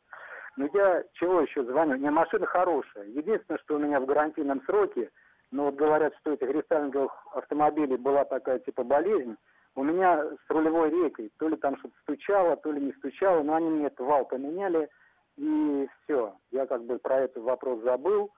[0.57, 1.95] Но я чего еще звоню?
[1.95, 3.05] У меня машина хорошая.
[3.05, 5.09] Единственное, что у меня в гарантийном сроке,
[5.51, 9.35] ну вот говорят, что этих рестайлинговых автомобилей была такая типа болезнь,
[9.75, 13.55] у меня с рулевой рейкой, то ли там что-то стучало, то ли не стучало, но
[13.55, 14.89] они мне этот вал поменяли,
[15.39, 16.33] и все.
[16.51, 18.29] Я как бы про этот вопрос забыл,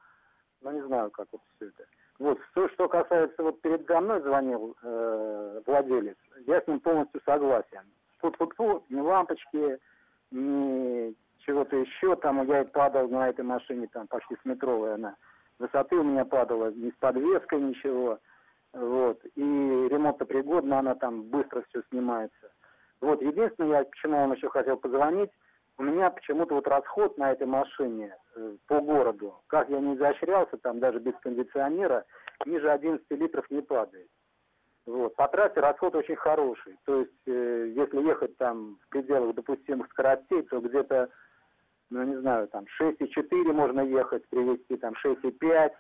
[0.62, 1.84] но не знаю, как вот все это.
[2.20, 7.82] Вот, то, что касается, вот передо мной звонил э, владелец, я с ним полностью согласен.
[8.20, 9.80] Фу-фу-фу, ни лампочки,
[10.30, 15.16] ни чего-то еще, там я падал на этой машине, там почти с метровой она.
[15.58, 18.20] Высоты у меня падала, ни с подвеской, ничего.
[18.74, 19.20] Вот.
[19.36, 22.52] И ремонтопригодна, она там быстро все снимается.
[23.02, 25.32] Вот, единственное, я почему вам еще хотел позвонить,
[25.82, 30.58] у меня почему-то вот расход на этой машине э, по городу, как я не изощрялся,
[30.58, 32.06] там даже без кондиционера,
[32.46, 34.08] ниже 11 литров не падает.
[34.86, 35.15] Вот.
[35.15, 36.78] По трассе расход очень хороший.
[36.86, 41.10] То есть, э, если ехать там в пределах допустимых скоростей, то где-то,
[41.89, 45.72] ну, не знаю, там 6,4 можно ехать, привезти там 6,5.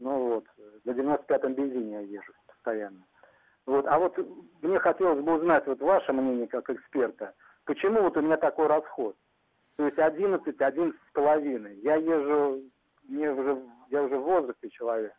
[0.00, 0.44] Ну вот,
[0.84, 3.04] на 95-м бензине я езжу постоянно.
[3.66, 3.84] Вот.
[3.86, 4.16] А вот
[4.62, 7.34] мне хотелось бы узнать вот ваше мнение как эксперта–
[7.68, 9.14] Почему вот у меня такой расход?
[9.76, 11.76] То есть 11, 11 с половиной.
[11.80, 12.62] Я езжу,
[13.06, 15.12] мне уже, я уже в возрасте человек.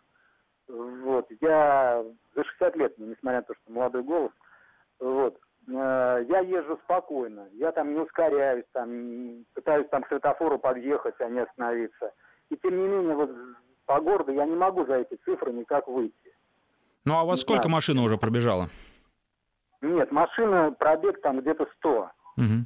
[0.67, 4.31] Вот, я за 60 лет, несмотря на то, что молодой голос.
[4.99, 7.47] Вот, э, я езжу спокойно.
[7.51, 12.13] Я там не ускоряюсь, там, пытаюсь там к светофору подъехать, а не остановиться.
[12.49, 13.29] И тем не менее, вот
[13.85, 16.35] по городу я не могу за эти цифры никак выйти.
[17.05, 17.75] Ну а у вас не сколько знаю.
[17.75, 18.69] машина уже пробежала?
[19.81, 22.09] Нет, машина, пробег там где-то 100.
[22.39, 22.65] Угу.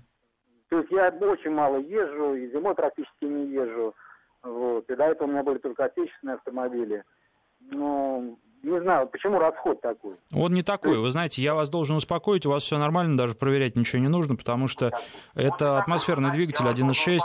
[0.69, 3.93] То есть я очень мало езжу, и зимой практически не езжу.
[4.43, 4.89] Вот.
[4.89, 7.03] И до этого у меня были только отечественные автомобили.
[7.59, 10.15] Ну, не знаю, почему расход такой.
[10.33, 10.97] Он не такой.
[10.97, 14.35] Вы знаете, я вас должен успокоить, у вас все нормально, даже проверять ничего не нужно,
[14.35, 14.91] потому что
[15.35, 17.19] это атмосферный двигатель 1.6.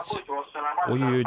[0.88, 1.24] Ой-ой-ой.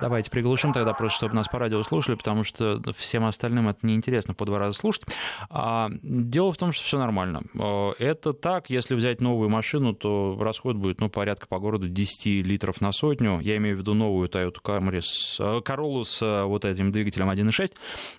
[0.00, 4.34] Давайте приглушим тогда просто, чтобы нас по радио слушали, потому что всем остальным это неинтересно
[4.34, 5.04] по два раза слушать.
[5.50, 7.42] А, дело в том, что все нормально.
[7.58, 12.26] А, это так, если взять новую машину, то расход будет ну, порядка по городу 10
[12.46, 13.40] литров на сотню.
[13.40, 17.72] Я имею в виду новую Toyota Camry с Corolla с э, вот этим двигателем 1.6.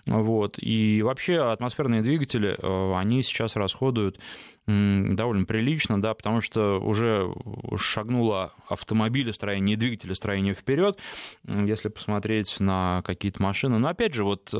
[0.06, 0.56] Вот.
[0.58, 2.56] И вообще атмосферные двигатели,
[2.94, 4.18] они сейчас расходуют
[4.66, 7.30] довольно прилично, да, потому что уже
[7.76, 10.98] шагнуло автомобилестроение и двигателестроение вперед,
[11.74, 13.78] если посмотреть на какие-то машины.
[13.78, 14.52] Но опять же, вот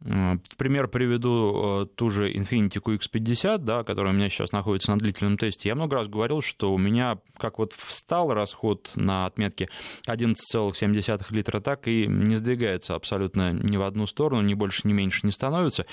[0.00, 4.98] в пример приведу э, ту же Infiniti QX50, да, которая у меня сейчас находится на
[4.98, 5.70] длительном тесте.
[5.70, 9.70] Я много раз говорил, что у меня как вот встал расход на отметке
[10.06, 15.20] 11,7 литра, так и не сдвигается абсолютно ни в одну сторону, ни больше, ни меньше
[15.24, 15.86] не становится.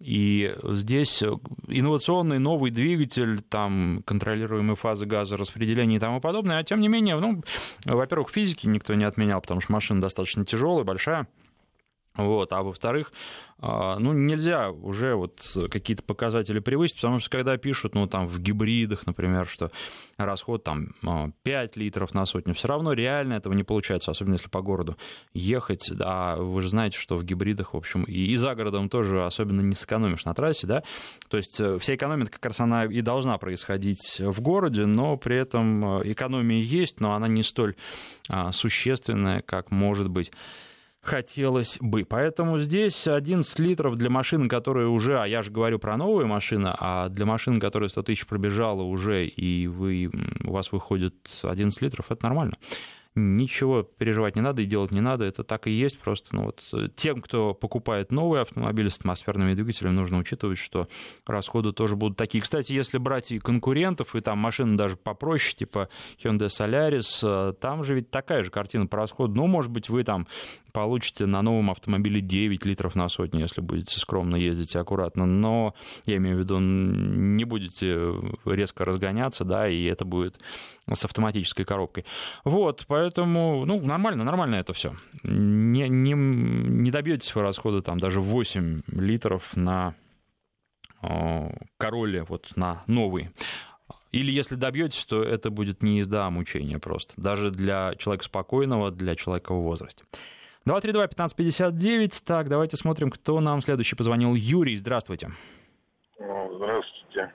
[0.00, 1.22] И здесь
[1.68, 6.58] инновационный новый двигатель, там контролируемые фазы газа, распределения и тому подобное.
[6.58, 7.42] А тем не менее, ну,
[7.84, 11.28] во-первых, физики никто не отменял, потому что машина достаточно тяжелая, большая.
[12.26, 12.52] Вот.
[12.52, 13.12] А во-вторых,
[13.62, 18.40] а, ну, нельзя уже вот какие-то показатели превысить, потому что когда пишут, ну, там, в
[18.40, 19.70] гибридах, например, что
[20.16, 20.94] расход там
[21.42, 24.96] 5 а, литров на сотню, все равно реально этого не получается, особенно если по городу
[25.34, 29.60] ехать, а вы же знаете, что в гибридах, в общем, и, за городом тоже особенно
[29.60, 30.82] не сэкономишь на трассе, да,
[31.28, 35.36] то есть э, вся экономия как раз она и должна происходить в городе, но при
[35.36, 37.74] этом э, экономия есть, но она не столь
[38.30, 40.32] а, существенная, как может быть
[41.10, 42.04] хотелось бы.
[42.04, 46.72] Поэтому здесь 11 литров для машин, которые уже, а я же говорю про новые машины,
[46.78, 50.10] а для машин, которые 100 тысяч пробежала уже, и вы,
[50.44, 52.54] у вас выходит 11 литров, это нормально
[53.16, 56.34] ничего переживать не надо и делать не надо, это так и есть просто.
[56.34, 60.88] Ну, вот, э, тем, кто покупает новые автомобили с атмосферными двигателями, нужно учитывать, что
[61.26, 62.40] расходы тоже будут такие.
[62.40, 65.88] Кстати, если брать и конкурентов, и там машины даже попроще, типа
[66.22, 69.34] Hyundai Solaris, э, там же ведь такая же картина по расходу.
[69.34, 70.28] Ну, может быть, вы там
[70.72, 75.74] получите на новом автомобиле 9 литров на сотню, если будете скромно ездить и аккуратно, но
[76.06, 80.40] я имею в виду, не будете резко разгоняться, да, и это будет
[80.92, 82.04] с автоматической коробкой.
[82.44, 84.94] Вот, поэтому, ну, нормально, нормально это все.
[85.22, 89.94] Не, не, не добьетесь вы расхода там даже 8 литров на
[91.78, 93.30] короле, вот на новый.
[94.12, 97.14] Или если добьетесь, то это будет не езда, а мучение просто.
[97.16, 100.04] Даже для человека спокойного, для человека в возрасте.
[100.66, 102.22] 232-1559.
[102.26, 104.34] Так, давайте смотрим, кто нам следующий позвонил.
[104.34, 105.30] Юрий, здравствуйте.
[106.18, 107.32] Здравствуйте.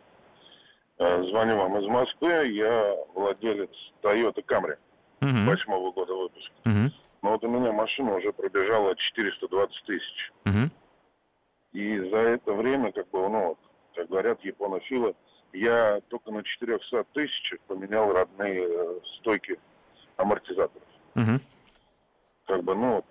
[0.98, 2.48] Э, звоню вам из Москвы.
[2.50, 4.78] Я владелец Toyota Camry
[5.22, 5.50] угу.
[5.50, 6.54] восьмого года выпуска.
[6.66, 6.92] Угу.
[7.24, 10.32] Но вот у меня машина уже пробежала 420 тысяч.
[10.46, 10.70] Угу.
[11.74, 13.58] И за это время, как бы, ну, вот,
[13.96, 15.16] как говорят японофилы,
[15.52, 19.58] я только на 400 тысячах поменял родные э, стойки
[20.18, 20.88] амортизаторов.
[21.16, 21.40] Угу.
[22.46, 23.06] Как бы, ну, вот,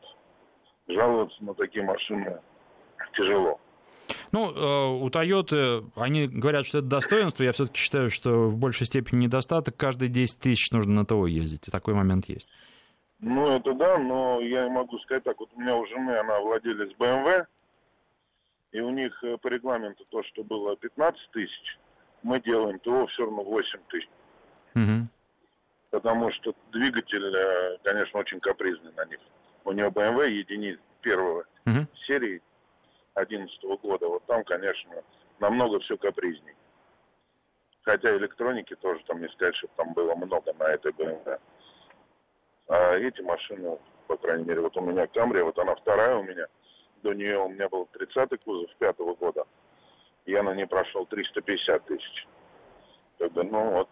[0.89, 2.41] жаловаться на такие машины
[3.15, 3.61] тяжело.
[4.33, 7.43] Ну, э, у Toyota, они говорят, что это достоинство.
[7.43, 9.77] Я все-таки считаю, что в большей степени недостаток.
[9.77, 11.69] Каждые 10 тысяч нужно на ТО ездить.
[11.69, 12.49] И такой момент есть.
[13.21, 15.39] Ну, это да, но я могу сказать так.
[15.39, 17.47] Вот у меня у жены, она владелец BMW,
[18.73, 21.79] и у них э, по регламенту то, что было 15 тысяч,
[22.23, 24.09] мы делаем ТО все равно 8 тысяч.
[24.75, 25.09] Угу.
[25.95, 29.21] Потому что двигатель, э, конечно, очень капризный на них.
[29.65, 31.87] У него BMW единиц первого угу.
[32.05, 32.43] серии
[33.15, 34.91] 2011 года, вот там, конечно,
[35.39, 36.57] намного все капризней.
[37.83, 41.39] Хотя электроники тоже там не сказать, что там было много на этой BMW.
[42.67, 43.79] А эти машины,
[44.09, 46.47] по крайней мере, вот у меня Камри, вот она вторая у меня.
[47.05, 49.45] До нее у меня был 30-й кузов пятого года.
[50.27, 52.27] Я на ней прошел 350 тысяч.
[53.19, 53.89] Тогда, ну вот,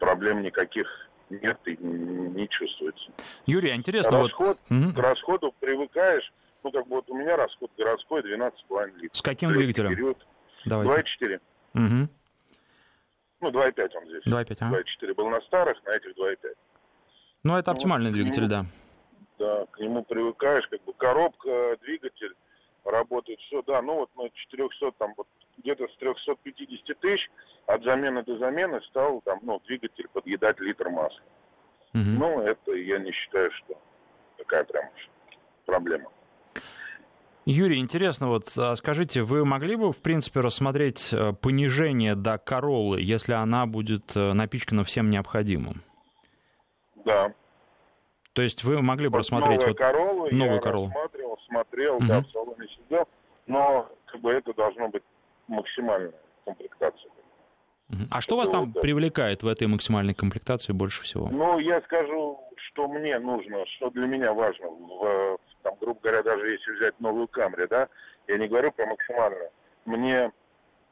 [0.00, 3.10] проблем никаких нет и не чувствуется.
[3.46, 4.94] Юрий, а интересно, Расход, вот...
[4.94, 9.16] К расходу привыкаешь, ну, как бы вот у меня расход городской 12,5 литров.
[9.16, 9.90] С каким двигателем?
[9.90, 10.26] Период
[10.66, 11.40] 2,4.
[11.74, 12.08] Угу.
[13.40, 14.26] Ну, 2,5 он здесь.
[14.26, 14.80] 2,5, ага.
[14.80, 16.54] 2,4 был на старых, на этих 2,5.
[17.42, 18.66] Ну, это ну, оптимальный вот, двигатель, нему, да.
[19.38, 22.34] Да, к нему привыкаешь, как бы коробка, двигатель,
[22.84, 27.30] работает все, да, ну вот на 400, там вот где-то с 350 тысяч
[27.66, 31.22] от замены до замены стал там, ну, двигатель подъедать литр масла.
[31.94, 32.02] Угу.
[32.02, 33.78] Ну, это я не считаю, что
[34.38, 34.84] такая прям
[35.64, 36.10] проблема.
[37.46, 43.00] Юрий, интересно, вот а скажите, вы могли бы, в принципе, рассмотреть э, понижение до Короллы,
[43.00, 45.82] если она будет э, напичкана всем необходимым?
[47.04, 47.32] Да.
[48.32, 50.88] То есть вы могли бы вот рассмотреть вот Королла, новую я Короллу?
[50.88, 52.06] рассматривал, смотрел, угу.
[52.06, 53.08] да, в салоне сидел,
[53.46, 55.04] но как бы это должно быть
[55.48, 57.10] максимальная комплектация.
[58.10, 61.28] А что это вас там вот, привлекает в этой максимальной комплектации больше всего?
[61.28, 66.50] Ну, я скажу, что мне нужно, что для меня важно, в, там, грубо говоря, даже
[66.50, 67.88] если взять новую Камри, да,
[68.26, 69.50] я не говорю про максимально,
[69.84, 70.32] мне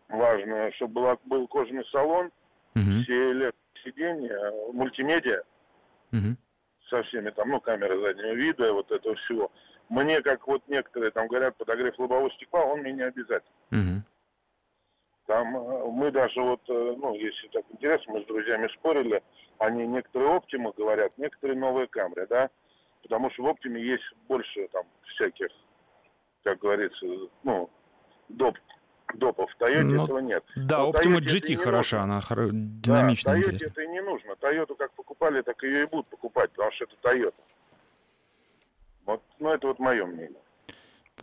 [0.09, 2.31] важно, чтобы была, был кожаный салон,
[2.77, 3.03] угу.
[3.03, 3.53] все
[3.85, 5.43] сиденья, мультимедиа,
[6.13, 6.37] угу.
[6.89, 9.51] со всеми там, ну, камеры заднего вида, вот этого всего.
[9.89, 13.53] Мне, как вот некоторые там говорят, подогрев лобового стекла, он мне не обязательно.
[13.73, 14.03] Угу.
[15.27, 19.23] Там э, мы даже вот, э, ну, если так интересно, мы с друзьями спорили,
[19.59, 22.51] они некоторые оптимы говорят, некоторые новые камеры, да,
[23.03, 24.85] потому что в оптиме есть больше там
[25.15, 25.49] всяких,
[26.43, 27.07] как говорится,
[27.43, 27.71] ну,
[28.29, 28.59] доп,
[29.15, 29.51] допов.
[29.51, 30.45] В Toyota ну, этого нет.
[30.57, 32.51] Да, Но Optima GT хороша, она хор...
[32.51, 34.33] динамичная, да, Toyota это и не нужно.
[34.33, 37.35] Toyota как покупали, так ее и будут покупать, потому что это Toyota.
[39.07, 40.41] Вот, ну, это вот мое мнение.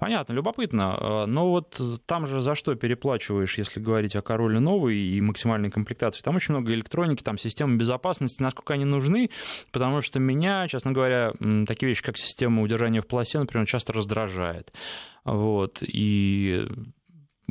[0.01, 0.97] Понятно, любопытно.
[0.99, 5.69] А, но вот там же за что переплачиваешь, если говорить о короле новой и максимальной
[5.69, 6.23] комплектации?
[6.23, 9.29] Там очень много электроники, там системы безопасности, насколько они нужны,
[9.71, 11.33] потому что меня, честно говоря,
[11.67, 14.73] такие вещи, как система удержания в полосе, например, часто раздражает.
[15.23, 15.83] Вот.
[15.83, 16.67] И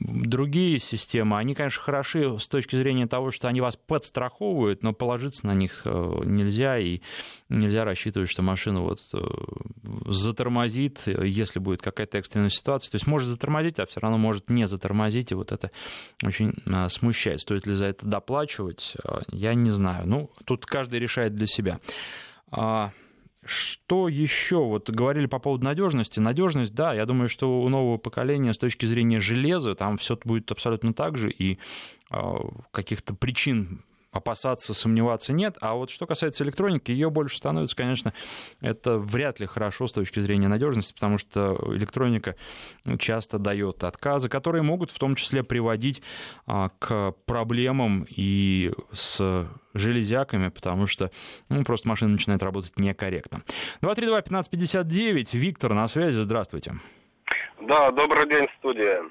[0.01, 5.47] другие системы, они, конечно, хороши с точки зрения того, что они вас подстраховывают, но положиться
[5.47, 7.01] на них э, нельзя, и
[7.49, 9.19] нельзя рассчитывать, что машина вот э,
[10.07, 12.91] затормозит, если будет какая-то экстренная ситуация.
[12.91, 15.71] То есть может затормозить, а все равно может не затормозить, и вот это
[16.25, 17.41] очень э, смущает.
[17.41, 18.95] Стоит ли за это доплачивать,
[19.29, 20.09] я не знаю.
[20.09, 21.79] Ну, тут каждый решает для себя.
[23.43, 24.65] А, что еще?
[24.65, 26.21] Вот говорили по поводу надежности.
[26.21, 30.51] Надежность, да, я думаю, что у нового поколения с точки зрения железа там все будет
[30.51, 31.59] абсолютно так же, и
[32.11, 32.35] э,
[32.71, 35.57] каких-то причин опасаться, сомневаться нет.
[35.61, 38.13] А вот что касается электроники, ее больше становится, конечно,
[38.61, 42.37] это вряд ли хорошо с точки зрения надежности, потому что электроника
[42.99, 46.03] часто дает отказы, которые могут в том числе приводить
[46.47, 51.11] а, к проблемам и с железяками, потому что
[51.49, 53.43] ну, просто машина начинает работать некорректно.
[53.83, 56.75] 232-1559, Виктор на связи, здравствуйте.
[57.61, 59.05] Да, добрый день, студия.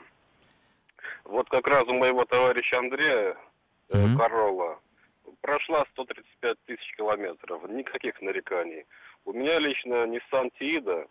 [1.23, 3.37] Вот как раз у моего товарища Андрея
[3.89, 4.17] mm-hmm.
[4.17, 4.79] Королла
[5.41, 8.85] прошла 135 тысяч километров, никаких нареканий.
[9.25, 11.07] У меня лично Nissan Tiida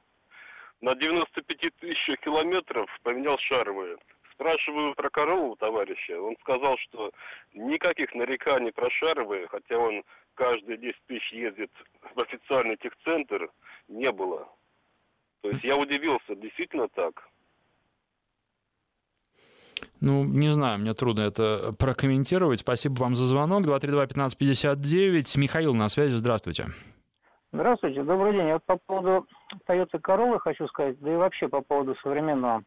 [0.80, 3.98] на 95 тысяч километров поменял шаровые.
[4.32, 7.10] Спрашиваю про корову товарища, он сказал, что
[7.54, 10.04] никаких нареканий про шаровые, хотя он
[10.34, 11.72] каждые 10 тысяч ездит
[12.14, 13.50] в официальный техцентр,
[13.88, 14.48] не было.
[15.40, 17.28] То есть я удивился, действительно так.
[20.00, 22.60] Ну, не знаю, мне трудно это прокомментировать.
[22.60, 23.64] Спасибо вам за звонок.
[23.64, 25.38] 232-1559.
[25.38, 26.16] Михаил на связи.
[26.16, 26.66] Здравствуйте.
[27.50, 28.52] Здравствуйте, добрый день.
[28.52, 29.26] Вот по поводу
[29.66, 32.62] Toyota Corolla хочу сказать, да и вообще по поводу современного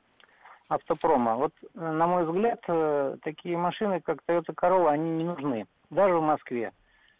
[0.69, 1.35] автопрома.
[1.35, 5.67] Вот, на мой взгляд, э, такие машины, как Toyota Corolla, они не нужны.
[5.91, 6.71] Даже в Москве.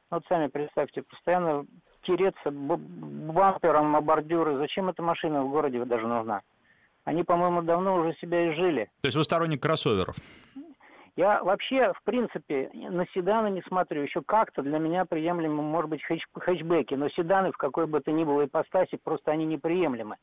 [0.10, 1.66] Вот сами представьте, постоянно
[2.02, 4.58] тереться бампером о бордюры.
[4.58, 6.42] Зачем эта машина в городе даже нужна?
[7.04, 8.86] Они, по-моему, давно уже себя изжили.
[9.02, 10.16] То есть вы сторонник кроссоверов?
[11.18, 14.04] Я вообще, в принципе, на седаны не смотрю.
[14.04, 18.12] Еще как-то для меня приемлемы, может быть, хэтч хэтчбеки, но седаны в какой бы то
[18.12, 20.16] ни было ипостаси, просто они неприемлемы.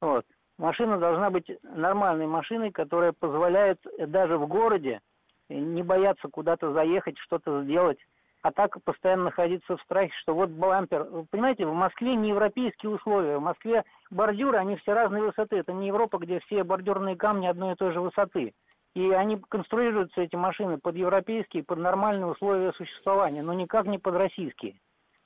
[0.00, 0.24] Вот.
[0.58, 5.00] Машина должна быть нормальной машиной, которая позволяет даже в городе
[5.48, 7.98] не бояться куда-то заехать, что-то сделать
[8.42, 11.06] а так постоянно находиться в страхе, что вот бампер.
[11.30, 13.38] Понимаете, в Москве не европейские условия.
[13.38, 15.56] В Москве бордюры, они все разной высоты.
[15.56, 18.54] Это не Европа, где все бордюрные камни одной и той же высоты.
[18.94, 24.14] И они конструируются, эти машины, под европейские, под нормальные условия существования, но никак не под
[24.14, 24.74] российские.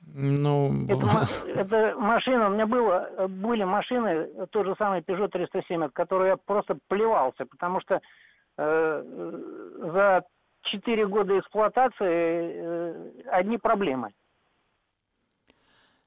[0.00, 0.84] Ну...
[0.86, 6.28] Это, это машина, у меня было, были машины, тот же самый Peugeot 307, от которой
[6.28, 8.00] я просто плевался, потому что
[8.58, 9.02] э,
[9.78, 10.24] за
[10.64, 14.12] четыре года эксплуатации э, одни проблемы.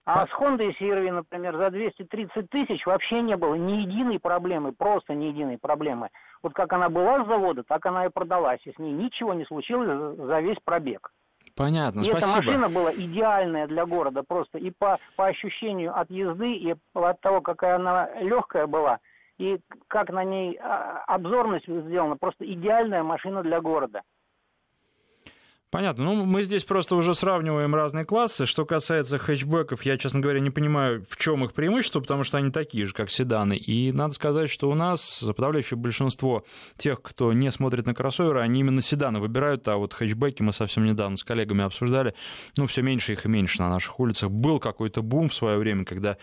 [0.05, 5.13] А с Honda CRV, например, за 230 тысяч вообще не было ни единой проблемы, просто
[5.13, 6.07] ни единой проблемы.
[6.41, 9.43] Вот как она была с завода, так она и продалась, и с ней ничего не
[9.43, 11.11] случилось за весь пробег.
[11.57, 12.19] Понятно, и спасибо.
[12.19, 17.19] эта машина была идеальная для города просто и по, по ощущению от езды, и от
[17.19, 18.99] того, какая она легкая была,
[19.37, 24.03] и как на ней а, обзорность сделана, просто идеальная машина для города.
[25.69, 26.05] Понятно.
[26.05, 28.45] Ну, мы здесь просто уже сравниваем разные классы.
[28.45, 32.51] Что касается хэтчбеков, я, честно говоря, не понимаю, в чем их преимущество, потому что они
[32.51, 33.57] такие же, как седаны.
[33.57, 36.45] И надо сказать, что у нас подавляющее большинство
[36.77, 40.85] тех, кто не смотрит на кроссоверы, они именно седаны выбирают, а вот хэтчбеки мы совсем
[40.85, 42.13] недавно с коллегами обсуждали,
[42.55, 44.31] ну, все меньше их и меньше на наших улицах.
[44.31, 46.15] Был какой-то бум в свое время, когда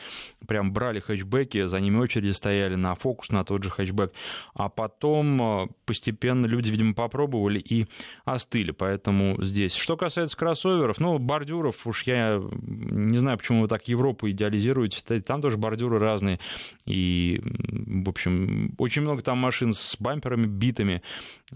[0.48, 4.10] прям брали хэтчбеки, за ними очереди стояли на фокус, на тот же хэтчбек.
[4.54, 7.86] А потом э, постепенно люди, видимо, попробовали и
[8.24, 8.70] остыли.
[8.70, 9.74] Поэтому Здесь.
[9.74, 15.20] Что касается кроссоверов, ну, бордюров уж я не знаю, почему вы так Европу идеализируете.
[15.20, 16.38] Там тоже бордюры разные.
[16.86, 21.02] И, в общем, очень много там машин с бамперами битыми.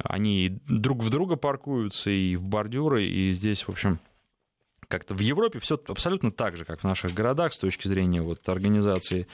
[0.02, 3.98] Они друг в друга паркуются и в бордюры, и здесь, в общем,
[4.88, 8.48] как-то в Европе все абсолютно так же, как в наших городах с точки зрения вот,
[8.48, 9.28] организации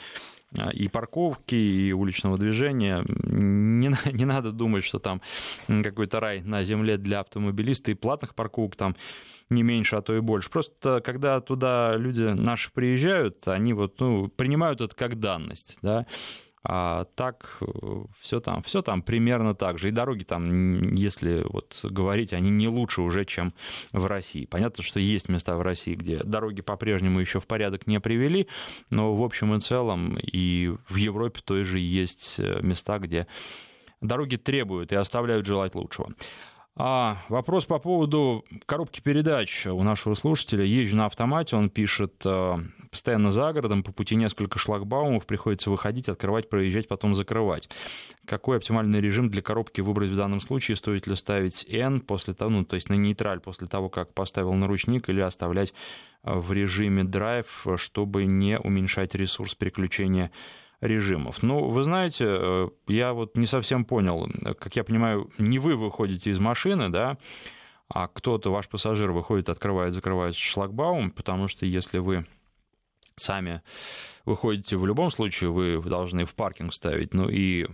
[0.72, 3.04] и парковки, и уличного движения.
[3.08, 5.20] Не, не надо думать, что там
[5.66, 8.96] какой-то рай на земле для автомобилиста, и платных парковок там
[9.50, 10.50] не меньше, а то и больше.
[10.50, 16.06] Просто когда туда люди наши приезжают, они вот, ну, принимают это как данность, да,
[16.64, 17.66] а так э,
[18.20, 19.88] все там, все там примерно так же.
[19.88, 23.52] И дороги там, если вот говорить, они не лучше уже, чем
[23.92, 24.46] в России.
[24.46, 28.48] Понятно, что есть места в России, где дороги по-прежнему еще в порядок не привели,
[28.90, 33.26] но в общем и целом и в Европе тоже есть э, места, где
[34.00, 36.14] дороги требуют и оставляют желать лучшего.
[36.76, 40.64] А, вопрос по поводу коробки передач у нашего слушателя.
[40.64, 42.56] Езжу на автомате, он пишет, э,
[42.90, 47.70] постоянно за городом, по пути несколько шлагбаумов, приходится выходить, открывать, проезжать, потом закрывать.
[48.26, 50.76] Какой оптимальный режим для коробки выбрать в данном случае?
[50.76, 54.52] Стоит ли ставить N после того, ну, то есть на нейтраль после того, как поставил
[54.54, 55.72] наручник, или оставлять
[56.24, 60.32] э, в режиме драйв, чтобы не уменьшать ресурс переключения
[60.84, 61.42] режимов.
[61.42, 64.28] Ну, вы знаете, э, я вот не совсем понял,
[64.58, 67.18] как я понимаю, не вы выходите из машины, да,
[67.88, 72.26] а кто-то, ваш пассажир, выходит, открывает, закрывает шлагбаум, потому что если вы
[73.16, 73.62] сами
[74.24, 77.12] выходите в любом случае, вы должны в паркинг ставить.
[77.12, 77.66] Ну и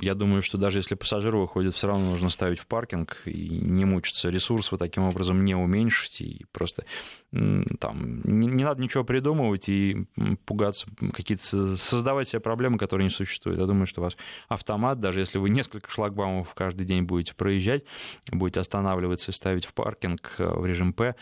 [0.00, 3.84] я думаю, что даже если пассажир выходит, все равно нужно ставить в паркинг и не
[3.84, 4.30] мучиться.
[4.30, 6.24] Ресурс вы таким образом не уменьшите.
[6.24, 6.84] И просто
[7.30, 10.06] там не, не надо ничего придумывать и
[10.46, 13.60] пугаться, какие-то создавать себе проблемы, которые не существуют.
[13.60, 14.16] Я думаю, что ваш
[14.48, 17.84] автомат, даже если вы несколько шлагбаумов каждый день будете проезжать,
[18.32, 21.16] будете останавливаться и ставить в паркинг э, в режим П,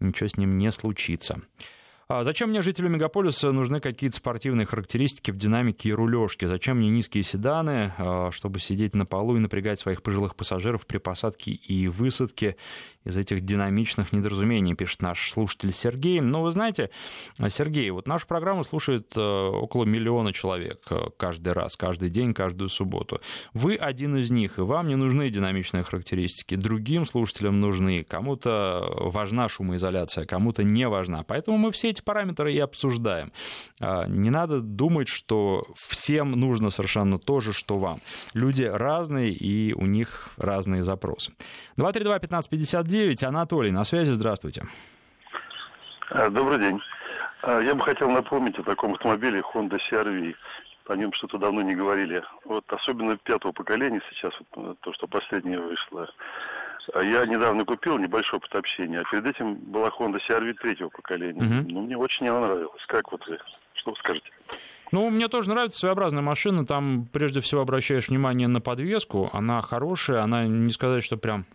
[0.00, 1.40] ничего с ним не случится.
[2.14, 6.46] А зачем мне, жителю мегаполиса, нужны какие-то спортивные характеристики в динамике и рулежке?
[6.46, 10.98] Зачем мне низкие седаны, а, чтобы сидеть на полу и напрягать своих пожилых пассажиров при
[10.98, 12.56] посадке и высадке
[13.04, 16.20] из этих динамичных недоразумений, пишет наш слушатель Сергей.
[16.20, 16.90] Ну, вы знаете,
[17.48, 22.68] Сергей, вот нашу программу слушает э, около миллиона человек э, каждый раз, каждый день, каждую
[22.68, 23.20] субботу.
[23.52, 26.54] Вы один из них, и вам не нужны динамичные характеристики.
[26.54, 28.04] Другим слушателям нужны.
[28.04, 31.24] Кому-то важна шумоизоляция, кому-то не важна.
[31.24, 33.32] Поэтому мы все эти параметры и обсуждаем.
[33.80, 38.00] А, не надо думать, что всем нужно совершенно то же, что вам.
[38.34, 41.32] Люди разные, и у них разные запросы.
[42.92, 44.64] 232-1559, Анатолий, на связи, здравствуйте.
[46.10, 46.80] А, добрый день.
[47.42, 50.34] А, я бы хотел напомнить о таком автомобиле Honda CR-V.
[50.88, 52.22] О нем что-то давно не говорили.
[52.44, 56.08] Вот особенно пятого поколения сейчас, вот, то, что последнее вышло.
[56.94, 61.40] А я недавно купил небольшой опыт общения, а перед этим была Honda CR-V третьего поколения.
[61.40, 61.70] Угу.
[61.70, 62.84] Ну, мне очень она нравилась.
[62.88, 63.38] Как вот вы?
[63.74, 64.30] Что вы скажете?
[64.90, 66.66] Ну, мне тоже нравится своеобразная машина.
[66.66, 69.30] Там, прежде всего, обращаешь внимание на подвеску.
[69.32, 71.46] Она хорошая, она, не сказать, что прям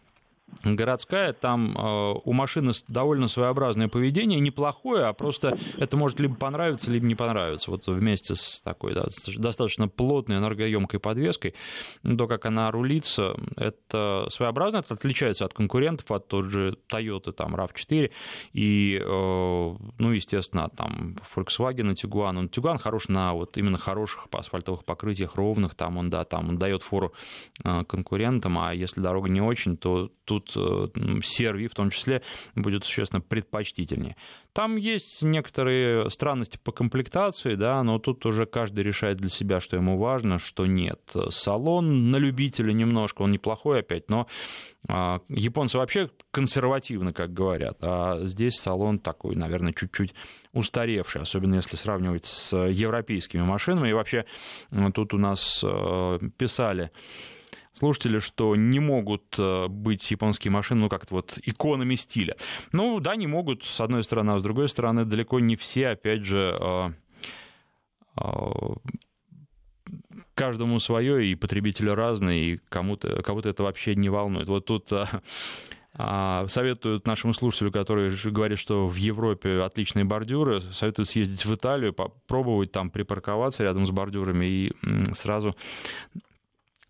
[0.63, 6.91] городская, там э, у машины довольно своеобразное поведение, неплохое, а просто это может либо понравиться,
[6.91, 7.71] либо не понравиться.
[7.71, 9.05] Вот вместе с такой да,
[9.37, 11.53] достаточно плотной энергоемкой подвеской,
[12.03, 17.55] то, как она рулится, это своеобразно, это отличается от конкурентов, от тот же Toyota, там,
[17.55, 18.11] RAV4,
[18.53, 22.37] и, э, ну, естественно, там, Volkswagen, Tiguan.
[22.37, 26.57] Он, Tiguan хорош на вот именно хороших асфальтовых покрытиях, ровных, там он, да, там он
[26.57, 27.13] дает фору
[27.63, 30.87] э, конкурентам, а если дорога не очень, то тут э,
[31.23, 32.21] серви в том числе
[32.55, 34.15] будет существенно предпочтительнее.
[34.53, 39.75] Там есть некоторые странности по комплектации, да, но тут уже каждый решает для себя, что
[39.75, 40.99] ему важно, что нет.
[41.29, 44.27] Салон на любителя немножко, он неплохой опять, но
[44.89, 50.13] а, японцы вообще консервативны, как говорят, а здесь салон такой, наверное, чуть-чуть
[50.53, 53.89] устаревший, особенно если сравнивать с европейскими машинами.
[53.89, 54.25] И вообще
[54.93, 56.91] тут у нас э, писали
[57.77, 62.35] слушатели, что не могут э, быть японские машины, ну, как-то вот иконами стиля.
[62.73, 66.25] Ну, да, не могут, с одной стороны, а с другой стороны, далеко не все, опять
[66.25, 66.89] же, э,
[68.21, 68.51] э,
[70.33, 74.49] каждому свое, и потребители разные, и кому-то, кого-то это вообще не волнует.
[74.49, 74.91] Вот тут
[75.99, 81.91] а, советуют нашему слушателю, который говорит, что в Европе отличные бордюры, советуют съездить в Италию,
[81.91, 84.73] попробовать там припарковаться рядом с бордюрами и
[85.13, 85.55] сразу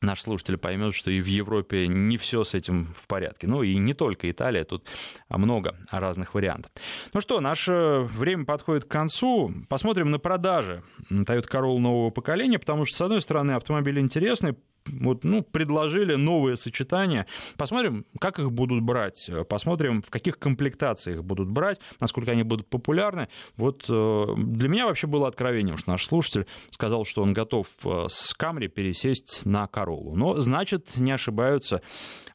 [0.02, 3.48] наш слушатель поймет, что и в Европе не все с этим в порядке.
[3.48, 4.86] Ну и не только Италия, тут
[5.30, 6.72] много разных вариантов.
[7.14, 9.54] Ну что, наше время подходит к концу.
[9.70, 14.56] Посмотрим на продажи Toyota Corolla нового поколения, потому что, с одной стороны, автомобиль интересный,
[14.88, 17.28] вот, ну, предложили новые сочетания.
[17.58, 23.28] Посмотрим, как их будут брать, посмотрим, в каких комплектациях будут брать, насколько они будут популярны.
[23.56, 28.06] Вот э, для меня вообще было откровением, что наш слушатель сказал, что он готов э,
[28.10, 30.16] с Камри пересесть на Королу.
[30.16, 31.82] Но, значит, не ошибаются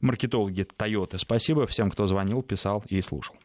[0.01, 1.17] маркетологи Toyota.
[1.17, 3.35] Спасибо всем, кто звонил, писал и слушал.